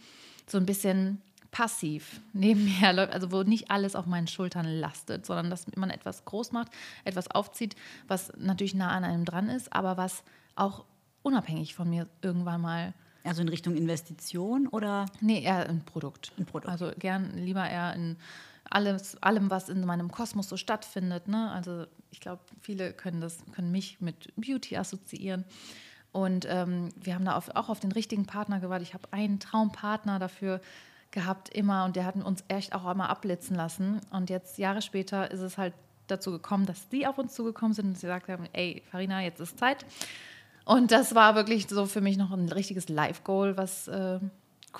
[0.47, 1.21] so ein bisschen
[1.51, 6.25] passiv nebenher läuft, also wo nicht alles auf meinen Schultern lastet, sondern dass man etwas
[6.25, 6.71] groß macht,
[7.03, 7.75] etwas aufzieht,
[8.07, 10.23] was natürlich nah an einem dran ist, aber was
[10.55, 10.85] auch
[11.23, 12.93] unabhängig von mir irgendwann mal.
[13.23, 15.05] Also in Richtung Investition oder?
[15.19, 16.31] Nee, eher ein Produkt.
[16.39, 16.71] Ein Produkt.
[16.71, 18.17] Also gern lieber eher in
[18.67, 21.27] alles, allem, was in meinem Kosmos so stattfindet.
[21.27, 21.51] Ne?
[21.51, 25.45] Also ich glaube, viele können das, können mich mit Beauty assoziieren.
[26.11, 28.87] Und ähm, wir haben da auf, auch auf den richtigen Partner gewartet.
[28.87, 30.59] Ich habe einen Traumpartner dafür
[31.11, 31.85] gehabt, immer.
[31.85, 34.01] Und der hat uns echt auch einmal abblitzen lassen.
[34.11, 35.73] Und jetzt, Jahre später, ist es halt
[36.07, 39.39] dazu gekommen, dass die auf uns zugekommen sind und sie gesagt haben, ey, Farina, jetzt
[39.39, 39.85] ist Zeit.
[40.65, 44.19] Und das war wirklich so für mich noch ein richtiges Live-Goal, was äh,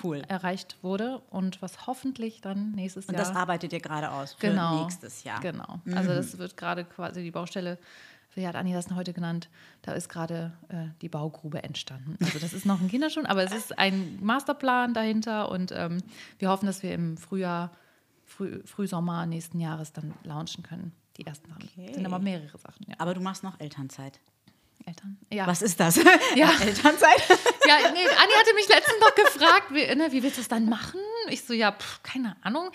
[0.02, 0.22] cool.
[0.28, 3.26] erreicht wurde und was hoffentlich dann nächstes und Jahr.
[3.26, 5.40] Und das arbeitet ihr gerade aus für genau, nächstes Jahr.
[5.40, 5.80] Genau.
[5.84, 5.96] Mhm.
[5.96, 7.78] Also das wird gerade quasi die Baustelle
[8.34, 9.48] wie hat Anni das heute genannt,
[9.82, 12.16] da ist gerade äh, die Baugrube entstanden.
[12.24, 15.98] Also das ist noch ein Kinderschuh, aber es ist ein Masterplan dahinter und ähm,
[16.38, 17.70] wir hoffen, dass wir im Frühjahr,
[18.24, 20.92] Früh, Frühsommer nächsten Jahres dann launchen können.
[21.18, 21.68] Die ersten Sachen.
[21.76, 21.92] Okay.
[21.92, 22.86] sind aber mehrere Sachen.
[22.88, 22.94] Ja.
[22.98, 24.18] Aber du machst noch Elternzeit.
[24.86, 25.18] Eltern.
[25.30, 25.46] Ja.
[25.46, 25.96] Was ist das?
[25.96, 26.50] Ja.
[26.60, 27.22] Elternzeit?
[27.66, 30.68] Ja, nee, Anni hatte mich letztens noch gefragt, wie, ne, wie willst du es dann
[30.68, 31.00] machen?
[31.32, 32.70] Ich so, ja, pff, keine Ahnung.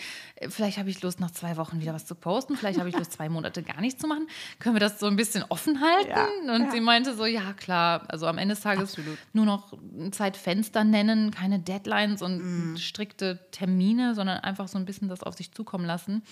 [0.50, 2.58] Vielleicht habe ich Lust, nach zwei Wochen wieder was zu posten.
[2.58, 4.28] Vielleicht habe ich Lust, zwei Monate gar nichts zu machen.
[4.60, 6.48] Können wir das so ein bisschen offen halten?
[6.48, 6.72] Ja, und ja.
[6.72, 8.04] sie meinte so, ja, klar.
[8.08, 9.18] Also am Ende des Tages Absolut.
[9.34, 12.78] nur noch ein Zeitfenster nennen, keine Deadlines und mm.
[12.78, 16.24] strikte Termine, sondern einfach so ein bisschen das auf sich zukommen lassen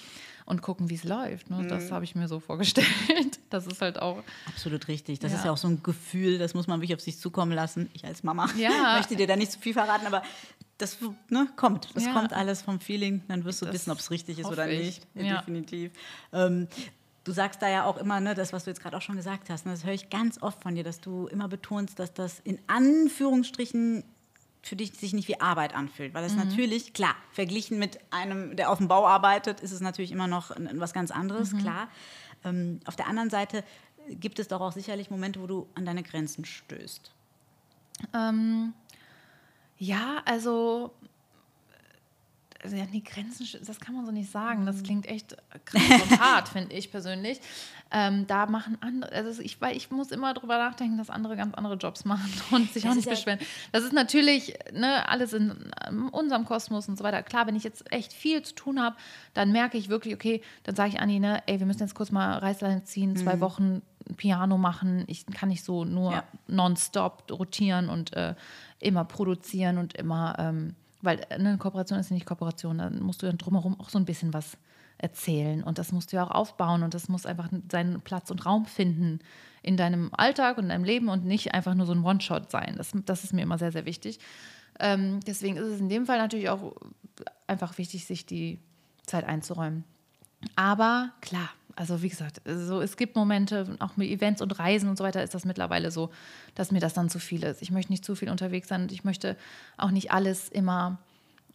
[0.46, 1.50] und gucken, wie es läuft.
[1.50, 1.66] Ne?
[1.68, 1.96] Das mhm.
[1.96, 2.88] habe ich mir so vorgestellt.
[3.52, 4.22] Das ist halt auch.
[4.48, 5.20] Absolut richtig.
[5.20, 5.38] Das ja.
[5.38, 7.90] ist ja auch so ein Gefühl, das muss man wirklich auf sich zukommen lassen.
[7.94, 8.96] Ich als Mama ja.
[8.98, 10.24] möchte dir da nicht zu viel verraten, aber
[10.78, 10.98] das
[11.30, 11.96] ne, kommt.
[11.96, 12.14] Das ja.
[12.14, 13.24] kommt alles vom Feeling.
[13.28, 15.08] Dann wirst du das wissen, ob es richtig ist oder nicht.
[15.14, 15.38] Ja.
[15.38, 15.92] Definitiv.
[16.34, 16.68] Ähm,
[17.24, 19.50] du sagst da ja auch immer, ne, das, was du jetzt gerade auch schon gesagt
[19.50, 22.40] hast, ne, das höre ich ganz oft von dir, dass du immer betonst, dass das
[22.40, 24.04] in Anführungsstrichen
[24.62, 26.14] für dich sich nicht wie Arbeit anfühlt.
[26.14, 26.40] Weil es mhm.
[26.40, 30.52] natürlich, klar, verglichen mit einem, der auf dem Bau arbeitet, ist es natürlich immer noch
[30.74, 31.60] was ganz anderes, mhm.
[31.60, 31.88] klar.
[32.44, 33.64] Ähm, auf der anderen Seite
[34.10, 37.12] gibt es doch auch sicherlich Momente, wo du an deine Grenzen stößt.
[38.14, 38.74] Ähm,
[39.78, 40.92] ja, also
[42.66, 44.66] also ja, die Grenzen, das kann man so nicht sagen.
[44.66, 44.84] Das mhm.
[44.84, 47.40] klingt echt krass und hart, finde ich persönlich.
[47.92, 51.54] Ähm, da machen andere, also ich, weil ich muss immer darüber nachdenken, dass andere ganz
[51.54, 53.40] andere Jobs machen und sich das auch nicht beschweren.
[53.72, 55.54] Das ist natürlich ne, alles in
[56.12, 57.22] unserem Kosmos und so weiter.
[57.22, 58.96] Klar, wenn ich jetzt echt viel zu tun habe,
[59.36, 62.12] dann merke ich wirklich, okay, dann sage ich Anni, ne, ey, wir müssen jetzt kurz
[62.12, 63.42] mal Reißleine ziehen, zwei mhm.
[63.42, 63.82] Wochen
[64.18, 65.04] Piano machen.
[65.08, 66.24] Ich kann nicht so nur ja.
[66.48, 68.36] nonstop rotieren und äh,
[68.86, 70.76] immer produzieren und immer ähm,
[71.06, 74.06] weil äh, eine Kooperation ist nicht Kooperation, dann musst du dann drumherum auch so ein
[74.06, 74.58] bisschen was
[74.98, 78.46] erzählen und das musst du ja auch aufbauen und das muss einfach seinen Platz und
[78.46, 79.20] Raum finden
[79.62, 82.76] in deinem Alltag und in deinem Leben und nicht einfach nur so ein One-Shot sein.
[82.78, 84.20] Das, das ist mir immer sehr, sehr wichtig.
[84.80, 86.76] Ähm, deswegen ist es in dem Fall natürlich auch
[87.48, 88.60] einfach wichtig, sich die
[89.06, 89.84] Zeit einzuräumen.
[90.56, 94.98] Aber klar, also wie gesagt, so, es gibt Momente, auch mit Events und Reisen und
[94.98, 96.10] so weiter ist das mittlerweile so,
[96.56, 97.62] dass mir das dann zu viel ist.
[97.62, 99.36] Ich möchte nicht zu viel unterwegs sein und ich möchte
[99.78, 100.98] auch nicht alles immer,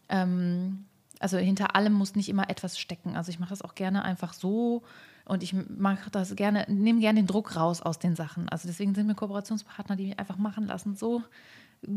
[0.09, 0.85] ähm,
[1.19, 3.15] also hinter allem muss nicht immer etwas stecken.
[3.15, 4.83] Also ich mache das auch gerne einfach so
[5.25, 8.47] und ich mache das gerne, nehme gerne den Druck raus aus den Sachen.
[8.49, 11.23] Also deswegen sind mir Kooperationspartner, die mich einfach machen lassen, so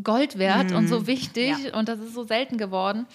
[0.02, 0.76] Gold wert mhm.
[0.76, 1.06] und so mhm.
[1.08, 1.78] wichtig ja.
[1.78, 3.06] und das ist so selten geworden.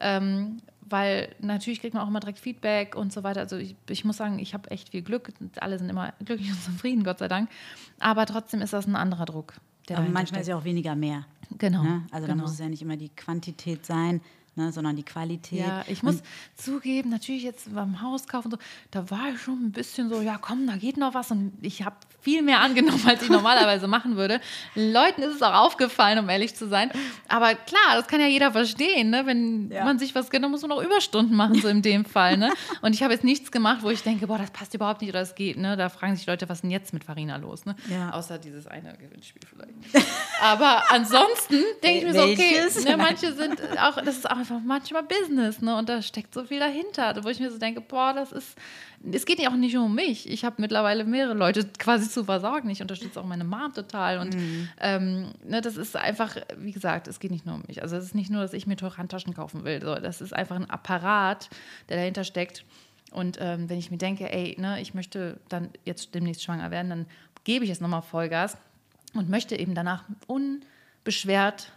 [0.00, 0.58] Ähm,
[0.88, 3.40] weil natürlich kriegt man auch immer direkt Feedback und so weiter.
[3.40, 5.32] Also ich, ich muss sagen, ich habe echt viel Glück.
[5.56, 7.50] Alle sind immer glücklich und zufrieden, Gott sei Dank.
[7.98, 9.54] Aber trotzdem ist das ein anderer Druck.
[9.90, 10.40] Aber manchmal steckt.
[10.42, 11.26] ist ja auch weniger mehr.
[11.58, 11.82] Genau.
[11.82, 12.02] Ne?
[12.10, 12.38] Also genau.
[12.38, 14.20] da muss es ja nicht immer die Quantität sein,
[14.56, 15.60] ne, sondern die Qualität.
[15.60, 16.22] Ja, ich muss und
[16.56, 18.58] zugeben, natürlich jetzt beim Hauskauf und so,
[18.90, 21.84] da war ich schon ein bisschen so, ja komm, da geht noch was und ich
[21.84, 24.40] habe viel mehr angenommen, als ich normalerweise machen würde.
[24.74, 26.90] Leuten ist es auch aufgefallen, um ehrlich zu sein.
[27.28, 29.26] Aber klar, das kann ja jeder verstehen, ne?
[29.26, 29.84] wenn ja.
[29.84, 32.36] man sich was gönnt, dann muss man auch Überstunden machen, so in dem Fall.
[32.36, 32.52] Ne?
[32.82, 35.20] Und ich habe jetzt nichts gemacht, wo ich denke, boah, das passt überhaupt nicht oder
[35.20, 35.56] das geht.
[35.56, 35.76] Ne?
[35.76, 37.64] Da fragen sich Leute, was ist denn jetzt mit Farina los?
[37.64, 37.76] Ne?
[37.88, 38.10] Ja.
[38.10, 40.06] Außer dieses eine Gewinnspiel vielleicht.
[40.42, 44.64] Aber ansonsten denke ich mir so, okay, ne, manche sind auch, das ist auch einfach
[44.64, 45.76] manchmal Business, ne?
[45.76, 48.56] Und da steckt so viel dahinter, wo ich mir so denke, boah, das ist,
[49.10, 50.30] es geht ja auch nicht um mich.
[50.30, 52.70] Ich habe mittlerweile mehrere Leute quasi zu versorgen.
[52.70, 54.18] Ich unterstütze auch meine Mom total.
[54.18, 54.68] Und mhm.
[54.80, 57.82] ähm, ne, das ist einfach, wie gesagt, es geht nicht nur um mich.
[57.82, 59.80] Also es ist nicht nur, dass ich mir teure Handtaschen kaufen will.
[59.82, 61.48] So, das ist einfach ein Apparat,
[61.88, 62.64] der dahinter steckt.
[63.12, 66.90] Und ähm, wenn ich mir denke, ey, ne, ich möchte dann jetzt demnächst schwanger werden,
[66.90, 67.06] dann
[67.44, 68.56] gebe ich jetzt nochmal Vollgas
[69.14, 71.72] und möchte eben danach unbeschwert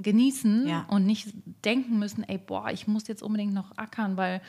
[0.00, 0.86] genießen ja.
[0.88, 1.28] und nicht
[1.64, 4.40] denken müssen, ey, boah, ich muss jetzt unbedingt noch ackern, weil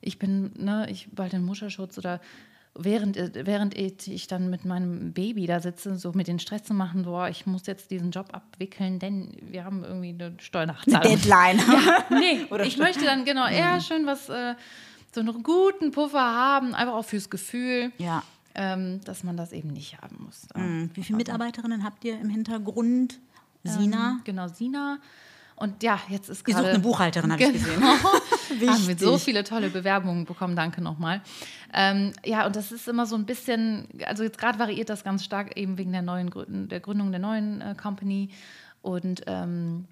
[0.00, 2.20] ich bin, ne, ich bald den Mutterschutz oder
[2.74, 7.04] während, während ich dann mit meinem Baby da sitze, so mit den Stress zu machen,
[7.04, 11.02] boah, ich muss jetzt diesen Job abwickeln, denn wir haben irgendwie eine Steuernachzahlung.
[11.02, 11.60] Deadline.
[11.64, 14.54] Ja, nee, Oder ich möchte dann genau eher schön was, äh,
[15.12, 17.92] so einen guten Puffer haben, einfach auch fürs Gefühl.
[17.98, 18.22] Ja.
[18.56, 20.46] Ähm, dass man das eben nicht haben muss.
[20.54, 20.90] Mhm.
[20.94, 23.18] Wie viele Mitarbeiterinnen habt ihr im Hintergrund?
[23.64, 24.10] Sina.
[24.10, 24.98] Ähm, genau, Sina.
[25.56, 26.58] Und ja, jetzt ist gerade.
[26.58, 27.54] Ihr sucht eine Buchhalterin, habe genau.
[27.56, 27.82] ich gesehen.
[28.70, 31.20] haben wir so viele tolle Bewerbungen bekommen, danke nochmal.
[31.72, 35.24] Ähm, ja, und das ist immer so ein bisschen, also jetzt gerade variiert das ganz
[35.24, 38.30] stark eben wegen der neuen der Gründung der neuen äh, Company.
[38.82, 39.86] Und ähm,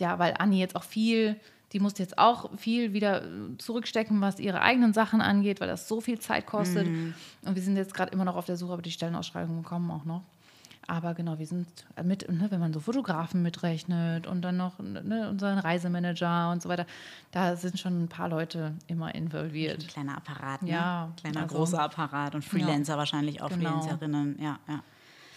[0.00, 1.36] ja, weil Anni jetzt auch viel,
[1.72, 3.22] die musste jetzt auch viel wieder
[3.58, 6.88] zurückstecken, was ihre eigenen Sachen angeht, weil das so viel Zeit kostet.
[6.88, 7.14] Mhm.
[7.42, 10.04] Und wir sind jetzt gerade immer noch auf der Suche, aber die Stellenausschreibungen kommen auch
[10.04, 10.22] noch.
[10.86, 11.66] Aber genau, wir sind
[12.02, 16.68] mit, ne, wenn man so Fotografen mitrechnet und dann noch ne, unseren Reisemanager und so
[16.68, 16.86] weiter,
[17.30, 19.82] da sind schon ein paar Leute immer involviert.
[19.82, 20.70] Ein kleiner Apparat, ne?
[20.70, 21.12] Ja.
[21.20, 23.80] Kleiner also, großer Apparat und Freelancer ja, wahrscheinlich auch, genau.
[23.80, 24.82] Freelancerinnen, ja, ja.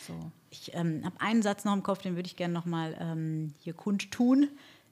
[0.05, 0.31] So.
[0.49, 3.73] Ich ähm, habe einen Satz noch im Kopf, den würde ich gerne nochmal ähm, hier
[3.73, 4.47] kundtun.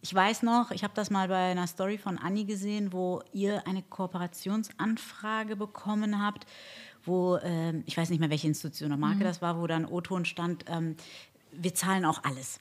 [0.06, 3.66] Ich weiß noch, ich habe das mal bei einer Story von Anni gesehen, wo ihr
[3.66, 6.46] eine Kooperationsanfrage bekommen habt
[7.08, 9.24] wo, ähm, ich weiß nicht mehr, welche Institution oder Marke mhm.
[9.24, 10.96] das war, wo dann O-Ton stand, ähm,
[11.52, 12.60] wir zahlen auch alles.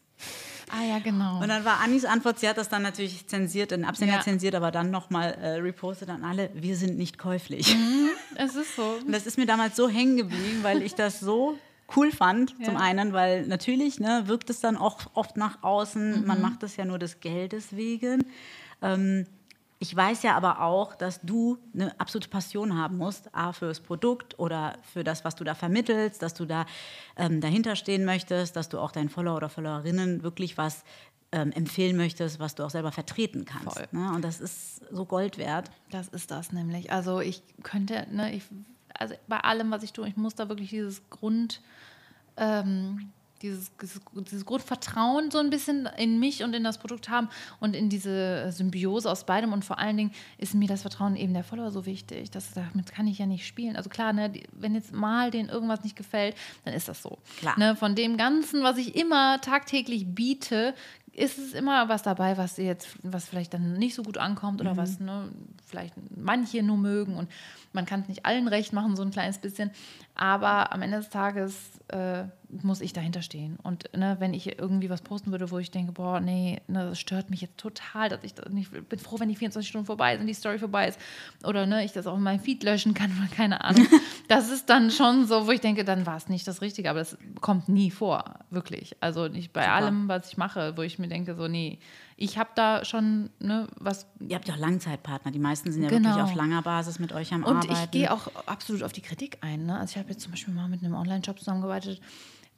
[0.70, 1.40] Ah ja, genau.
[1.40, 4.20] Und dann war Annis Antwort, sie hat das dann natürlich zensiert, den Absender ja.
[4.20, 7.74] zensiert, aber dann nochmal äh, repostet an alle, wir sind nicht käuflich.
[7.74, 8.82] Mhm, es ist so.
[9.06, 11.58] Und das ist mir damals so hängen geblieben, weil ich das so
[11.96, 12.66] cool fand, ja.
[12.66, 16.26] zum einen, weil natürlich ne, wirkt es dann auch oft nach außen, mhm.
[16.26, 18.24] man macht das ja nur des Geldes wegen.
[18.82, 19.26] Ähm,
[19.80, 23.80] ich weiß ja aber auch, dass du eine absolute Passion haben musst, A, für das
[23.80, 26.64] Produkt oder für das, was du da vermittelst, dass du da
[27.16, 30.84] ähm, dahinter stehen möchtest, dass du auch deinen Follower oder Followerinnen wirklich was
[31.32, 33.92] ähm, empfehlen möchtest, was du auch selber vertreten kannst.
[33.92, 34.10] Ne?
[34.14, 35.70] Und das ist so Gold wert.
[35.90, 36.92] Das ist das nämlich.
[36.92, 38.44] Also ich könnte, ne, ich,
[38.98, 41.60] also bei allem, was ich tue, ich muss da wirklich dieses Grund...
[42.36, 43.12] Ähm,
[43.44, 47.28] dieses, dieses, dieses Grundvertrauen so ein bisschen in mich und in das Produkt haben
[47.60, 49.52] und in diese Symbiose aus beidem.
[49.52, 52.30] Und vor allen Dingen ist mir das Vertrauen eben der Follower so wichtig.
[52.30, 53.76] Das, damit kann ich ja nicht spielen.
[53.76, 56.34] Also klar, ne, wenn jetzt mal denen irgendwas nicht gefällt,
[56.64, 57.18] dann ist das so.
[57.38, 57.58] Klar.
[57.58, 60.74] Ne, von dem Ganzen, was ich immer tagtäglich biete,
[61.12, 64.72] ist es immer was dabei, was jetzt, was vielleicht dann nicht so gut ankommt oder
[64.72, 64.78] mhm.
[64.78, 65.28] was ne,
[65.66, 67.28] vielleicht manche nur mögen und
[67.74, 69.70] man kann es nicht allen recht machen, so ein kleines bisschen.
[70.14, 72.24] Aber am Ende des Tages äh,
[72.62, 73.58] muss ich dahinter stehen.
[73.62, 77.00] Und ne, wenn ich irgendwie was posten würde, wo ich denke, boah, nee, ne, das
[77.00, 80.16] stört mich jetzt total, dass ich das nicht, bin froh, wenn die 24 Stunden vorbei
[80.16, 81.00] sind, die Story vorbei ist.
[81.44, 83.86] Oder ne, ich das auch in meinem Feed löschen kann oder keine Ahnung.
[84.28, 86.90] das ist dann schon so, wo ich denke, dann war es nicht das Richtige.
[86.90, 88.96] Aber das kommt nie vor, wirklich.
[89.00, 89.74] Also nicht bei Super.
[89.74, 91.80] allem, was ich mache, wo ich mir denke, so, nee,
[92.16, 94.06] ich habe da schon ne, was.
[94.20, 95.30] Ihr habt ja auch Langzeitpartner.
[95.32, 96.10] Die meisten sind ja Genau.
[96.10, 97.72] wirklich auf langer Basis mit euch am Und Arbeiten.
[97.72, 99.66] ich gehe auch absolut auf die Kritik ein.
[99.66, 99.78] Ne?
[99.78, 102.00] Also ich habe jetzt zum Beispiel mal mit einem Online-Shop zusammengearbeitet,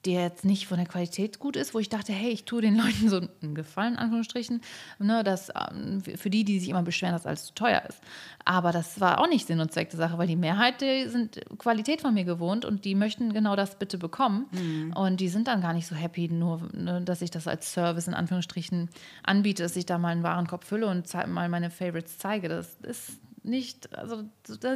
[0.04, 2.76] der jetzt nicht von der Qualität gut ist, wo ich dachte, hey, ich tue den
[2.76, 4.60] Leuten so einen Gefallen, in Anführungsstrichen,
[4.98, 8.00] ne, dass, ähm, für die, die sich immer beschweren, dass alles zu teuer ist.
[8.44, 11.40] Aber das war auch nicht Sinn und Zweck der Sache, weil die Mehrheit, die sind
[11.58, 14.46] Qualität von mir gewohnt und die möchten genau das bitte bekommen.
[14.94, 18.06] Und die sind dann gar nicht so happy, nur, ne, dass ich das als Service
[18.06, 18.88] in Anführungsstrichen
[19.24, 22.48] anbiete, dass ich da mal einen Warenkorb fülle und mal meine Favorites zeige.
[22.48, 24.24] Das ist nicht, also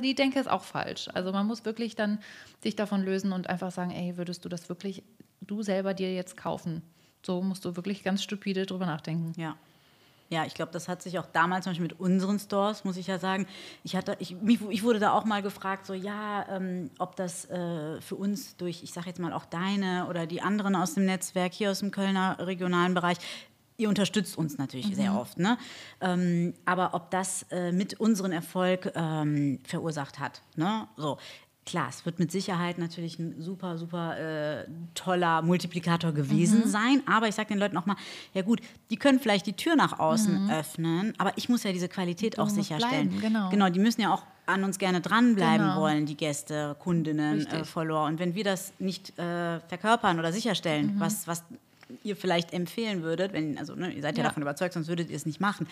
[0.02, 1.08] die Denke ist auch falsch.
[1.12, 2.20] Also man muss wirklich dann
[2.62, 5.02] sich davon lösen und einfach sagen, ey, würdest du das wirklich
[5.40, 6.82] du selber dir jetzt kaufen?
[7.22, 9.38] So musst du wirklich ganz stupide drüber nachdenken.
[9.40, 9.56] Ja.
[10.32, 13.08] Ja, ich glaube, das hat sich auch damals zum Beispiel mit unseren Stores, muss ich
[13.08, 13.48] ja sagen,
[13.82, 17.50] ich, hatte, ich, mich, ich wurde da auch mal gefragt, so ja, ähm, ob das
[17.50, 21.04] äh, für uns durch, ich sage jetzt mal auch deine oder die anderen aus dem
[21.04, 23.16] Netzwerk hier aus dem Kölner regionalen Bereich,
[23.80, 25.58] ihr unterstützt uns natürlich sehr oft, ne?
[26.00, 30.86] Ähm, aber ob das äh, mit unseren Erfolg ähm, verursacht hat, ne?
[30.96, 31.18] So.
[31.66, 37.02] Klar, es wird mit Sicherheit natürlich ein super, super äh, toller Multiplikator gewesen sein.
[37.06, 37.96] Aber ich sage den Leuten auch mal,
[38.34, 41.88] ja gut, die können vielleicht die Tür nach außen öffnen, aber ich muss ja diese
[41.88, 43.10] Qualität auch sicherstellen.
[43.10, 43.50] bleiben, genau.
[43.50, 45.80] genau, die müssen ja auch an uns gerne dranbleiben Genau.
[45.80, 48.06] wollen, die Gäste, Kundinnen, äh, Follower.
[48.06, 51.00] Und wenn wir das nicht äh, verkörpern oder sicherstellen, Mhm.
[51.00, 51.44] was, was
[52.02, 54.28] ihr vielleicht empfehlen würdet, wenn, also ne, ihr seid ja, Ja.
[54.28, 55.66] davon überzeugt, sonst würdet ihr es nicht machen.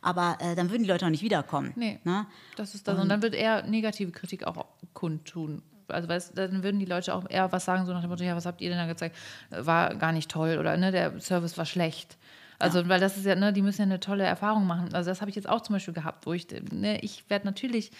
[0.00, 1.72] Aber äh, dann würden die Leute auch nicht wiederkommen.
[1.76, 1.98] Nee.
[2.04, 2.26] Ne?
[2.56, 2.98] Das ist das.
[2.98, 5.62] Und dann wird eher negative Kritik auch kundtun.
[5.88, 8.34] Also weißt, dann würden die Leute auch eher was sagen, so nach dem Motto, ja,
[8.36, 9.16] was habt ihr denn da gezeigt?
[9.50, 12.16] War gar nicht toll oder ne, der Service war schlecht.
[12.58, 14.94] Also, weil das ist ja, ne, die müssen ja eine tolle Erfahrung machen.
[14.94, 17.90] Also, das habe ich jetzt auch zum Beispiel gehabt, wo ich, ne, ich werde natürlich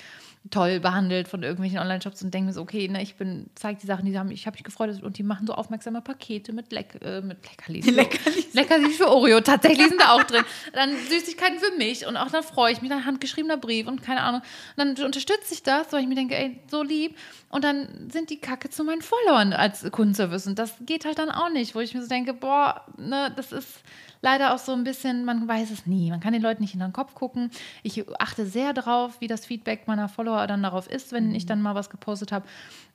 [0.50, 3.86] toll behandelt von irgendwelchen Online-Shops und denke mir so, okay, ne, ich bin, zeig die
[3.86, 6.98] Sachen, die haben, ich habe mich gefreut und die machen so aufmerksame Pakete mit, Leck,
[7.00, 7.86] äh, mit Leckerlis.
[7.86, 8.52] Leckerlis.
[8.52, 10.42] Leckerlis für Oreo, tatsächlich sind da auch drin.
[10.72, 14.22] Dann Süßigkeiten für mich und auch dann freue ich mich, dann handgeschriebener Brief und keine
[14.22, 14.42] Ahnung.
[14.76, 17.16] Und dann unterstütze ich das, weil ich mir denke, ey, so lieb.
[17.48, 20.48] Und dann sind die Kacke zu meinen Followern als Kundenservice.
[20.48, 23.52] Und das geht halt dann auch nicht, wo ich mir so denke, boah, ne, das
[23.52, 23.82] ist
[24.22, 26.10] leider auch so ein bisschen, man weiß es nie.
[26.10, 27.50] Man kann den Leuten nicht in den Kopf gucken.
[27.82, 31.60] Ich achte sehr darauf, wie das Feedback meiner Follower dann darauf ist, wenn ich dann
[31.60, 32.46] mal was gepostet habe.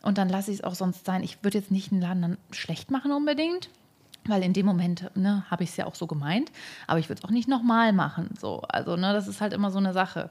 [0.02, 1.24] Und dann lasse ich es auch sonst sein.
[1.24, 3.70] Ich würde jetzt nicht einen Laden dann schlecht machen unbedingt.
[4.26, 6.52] Weil in dem Moment ne, habe ich es ja auch so gemeint,
[6.86, 8.32] aber ich würde es auch nicht nochmal machen.
[8.38, 8.62] So.
[8.68, 10.30] Also, ne, das ist halt immer so eine Sache.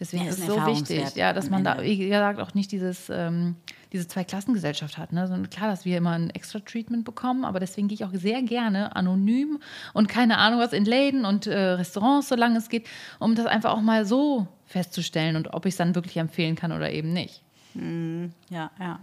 [0.00, 1.84] Deswegen Ja, ist es so wichtig, ja, dass man da, Ende.
[1.84, 3.56] wie gesagt, auch nicht dieses, ähm,
[3.92, 5.12] diese Zweiklassengesellschaft hat.
[5.12, 5.26] Ne?
[5.26, 8.42] So, klar, dass wir immer ein extra Treatment bekommen, aber deswegen gehe ich auch sehr
[8.42, 9.58] gerne anonym
[9.94, 12.86] und keine Ahnung was in Läden und äh, Restaurants, solange es geht,
[13.18, 16.72] um das einfach auch mal so festzustellen und ob ich es dann wirklich empfehlen kann
[16.72, 17.42] oder eben nicht.
[17.74, 19.00] Ja, ja.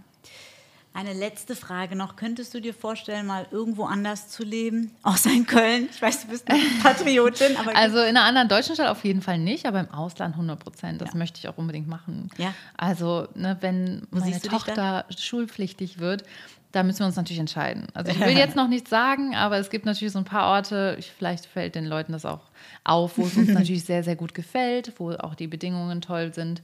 [0.96, 2.16] Eine letzte Frage noch.
[2.16, 4.92] Könntest du dir vorstellen, mal irgendwo anders zu leben?
[5.02, 5.90] Außer in Köln?
[5.90, 9.20] Ich weiß, du bist eine Patriotin, aber Also in einer anderen deutschen Stadt auf jeden
[9.20, 11.02] Fall nicht, aber im Ausland 100 Prozent.
[11.02, 12.30] Das möchte ich auch unbedingt machen.
[12.38, 12.54] Ja.
[12.78, 16.24] Also, ne, wenn meine du dich Tochter schulpflichtig wird,
[16.72, 17.88] da müssen wir uns natürlich entscheiden.
[17.92, 20.96] Also ich will jetzt noch nichts sagen, aber es gibt natürlich so ein paar Orte,
[20.98, 22.40] ich, vielleicht fällt den Leuten das auch
[22.84, 26.62] auf, wo es uns natürlich sehr, sehr gut gefällt, wo auch die Bedingungen toll sind.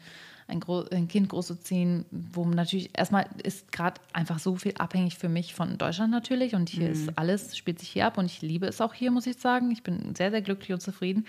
[0.49, 5.17] Ein, Gro ein Kind großzuziehen, wo man natürlich erstmal ist gerade einfach so viel abhängig
[5.17, 8.43] für mich von Deutschland natürlich und hier ist alles, spielt sich hier ab und ich
[8.43, 9.71] liebe es auch hier, muss ich sagen.
[9.71, 11.27] Ich bin sehr, sehr glücklich und zufrieden.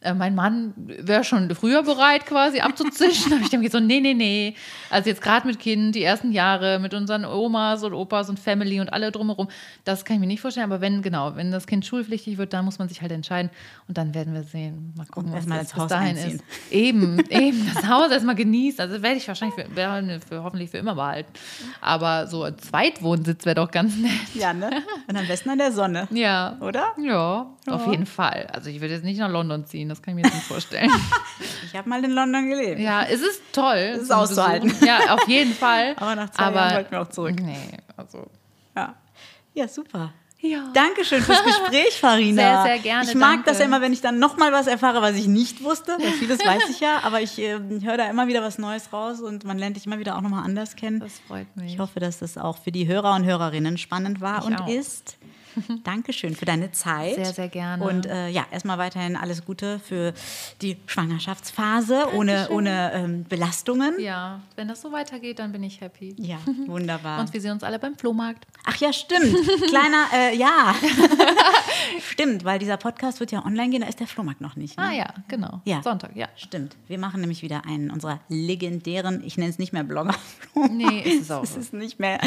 [0.00, 4.14] Äh, mein Mann wäre schon früher bereit, quasi abzuzischen, aber ich denke so, nee, nee,
[4.14, 4.54] nee.
[4.90, 8.80] Also jetzt gerade mit Kind, die ersten Jahre, mit unseren Omas und Opas und Family
[8.80, 9.48] und alle drumherum,
[9.84, 12.64] das kann ich mir nicht vorstellen, aber wenn, genau, wenn das Kind schulpflichtig wird, dann
[12.64, 13.50] muss man sich halt entscheiden
[13.86, 14.92] und dann werden wir sehen.
[14.96, 16.36] Mal gucken, Und was das bis Haus dahin einziehen.
[16.36, 16.72] ist.
[16.72, 18.47] Eben, eben, das Haus erstmal genießen.
[18.78, 21.32] Also werde ich wahrscheinlich für, für, hoffentlich für immer behalten.
[21.80, 24.10] Aber so ein Zweitwohnsitz wäre doch ganz nett.
[24.34, 24.70] ja, ne?
[25.06, 26.56] Und am besten an der Sonne, Ja.
[26.60, 26.92] oder?
[27.02, 28.48] Ja, auf jeden Fall.
[28.52, 30.90] Also ich würde jetzt nicht nach London ziehen, das kann ich mir jetzt nicht vorstellen.
[31.70, 32.80] Ich habe mal in London gelebt.
[32.80, 33.76] ja, es ist toll.
[33.76, 34.72] Es ist auszuhalten.
[34.84, 35.94] Ja, auf jeden Fall.
[35.96, 37.36] Aber nach zwei Aber, Jahren wollten wir auch zurück.
[37.42, 38.26] Nee, also.
[38.74, 38.94] Ja,
[39.54, 40.12] ja super.
[40.40, 40.70] Ja.
[40.72, 42.42] Dankeschön fürs Gespräch, Farina.
[42.42, 43.50] Sehr, sehr gerne, Ich mag danke.
[43.50, 45.96] das ja immer, wenn ich dann nochmal was erfahre, was ich nicht wusste.
[45.98, 49.20] Weil vieles weiß ich ja, aber ich äh, höre da immer wieder was Neues raus
[49.20, 51.00] und man lernt dich immer wieder auch nochmal anders kennen.
[51.00, 51.74] Das freut mich.
[51.74, 54.68] Ich hoffe, dass das auch für die Hörer und Hörerinnen spannend war Ich und auch.
[54.68, 55.17] ist.
[55.84, 57.14] Dankeschön für deine Zeit.
[57.14, 57.84] Sehr, sehr gerne.
[57.84, 60.12] Und äh, ja, erstmal weiterhin alles Gute für
[60.62, 63.98] die Schwangerschaftsphase ohne, ohne ähm, Belastungen.
[64.00, 66.14] Ja, wenn das so weitergeht, dann bin ich happy.
[66.18, 67.20] Ja, wunderbar.
[67.20, 68.46] Und wir sehen uns alle beim Flohmarkt.
[68.64, 69.34] Ach ja, stimmt.
[69.68, 70.74] Kleiner, äh, ja.
[72.10, 74.76] stimmt, weil dieser Podcast wird ja online gehen, da ist der Flohmarkt noch nicht.
[74.76, 74.84] Ne?
[74.84, 75.60] Ah ja, genau.
[75.64, 75.82] Ja.
[75.82, 76.28] Sonntag, ja.
[76.36, 76.76] Stimmt.
[76.86, 80.14] Wir machen nämlich wieder einen unserer legendären, ich nenne es nicht mehr Blogger.
[80.70, 81.42] Nee, ist es auch.
[81.42, 82.20] Es ist nicht mehr,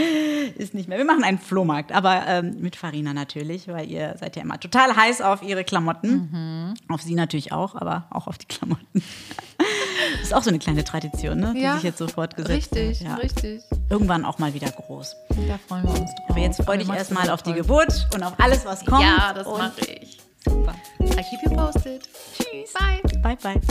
[0.55, 0.97] ist nicht mehr.
[0.97, 4.95] Wir machen einen Flohmarkt, aber ähm, mit Farina natürlich, weil ihr seid ja immer total
[4.95, 6.73] heiß auf ihre Klamotten.
[6.89, 9.03] Auf sie natürlich auch, aber auch auf die Klamotten.
[10.23, 11.53] Ist auch so eine kleine Tradition, ne?
[11.55, 13.07] die Ja, sich jetzt so fortgesetzt Richtig, hat.
[13.07, 13.15] Ja.
[13.15, 13.61] richtig.
[13.89, 15.15] Irgendwann auch mal wieder groß.
[15.47, 16.29] Da freuen wir uns drauf.
[16.29, 17.53] Aber jetzt freu dich erstmal auf die.
[17.53, 19.03] Geburt und auf alles, was kommt.
[19.03, 20.17] Ja, das mache ich.
[20.43, 20.73] Super.
[21.01, 22.01] I keep you posted.
[22.35, 22.73] Tschüss.
[22.73, 23.01] Bye.
[23.21, 23.61] Bye, bye.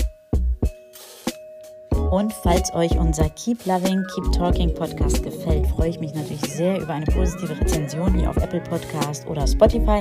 [2.10, 6.80] Und falls euch unser Keep Loving, Keep Talking Podcast gefällt, freue ich mich natürlich sehr
[6.80, 10.00] über eine positive Rezension hier auf Apple Podcast oder Spotify.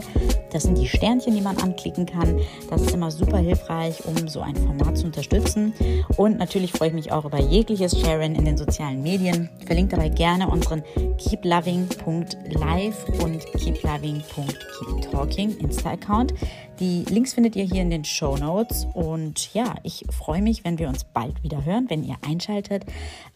[0.51, 2.39] Das sind die Sternchen, die man anklicken kann.
[2.69, 5.73] Das ist immer super hilfreich, um so ein Format zu unterstützen.
[6.17, 9.49] Und natürlich freue ich mich auch über jegliches Sharen in den sozialen Medien.
[9.65, 10.83] Verlinkt dabei gerne unseren
[11.17, 16.33] keeploving.live und keeploving.keeptalking Insta-Account.
[16.79, 18.87] Die Links findet ihr hier in den Show Notes.
[18.93, 22.85] Und ja, ich freue mich, wenn wir uns bald wieder hören, wenn ihr einschaltet,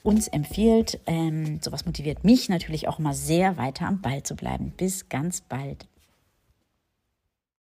[0.02, 1.00] uns empfiehlt.
[1.08, 4.74] Ähm, sowas motiviert mich natürlich auch mal sehr, weiter am Ball zu bleiben.
[4.78, 5.88] Bis ganz bald.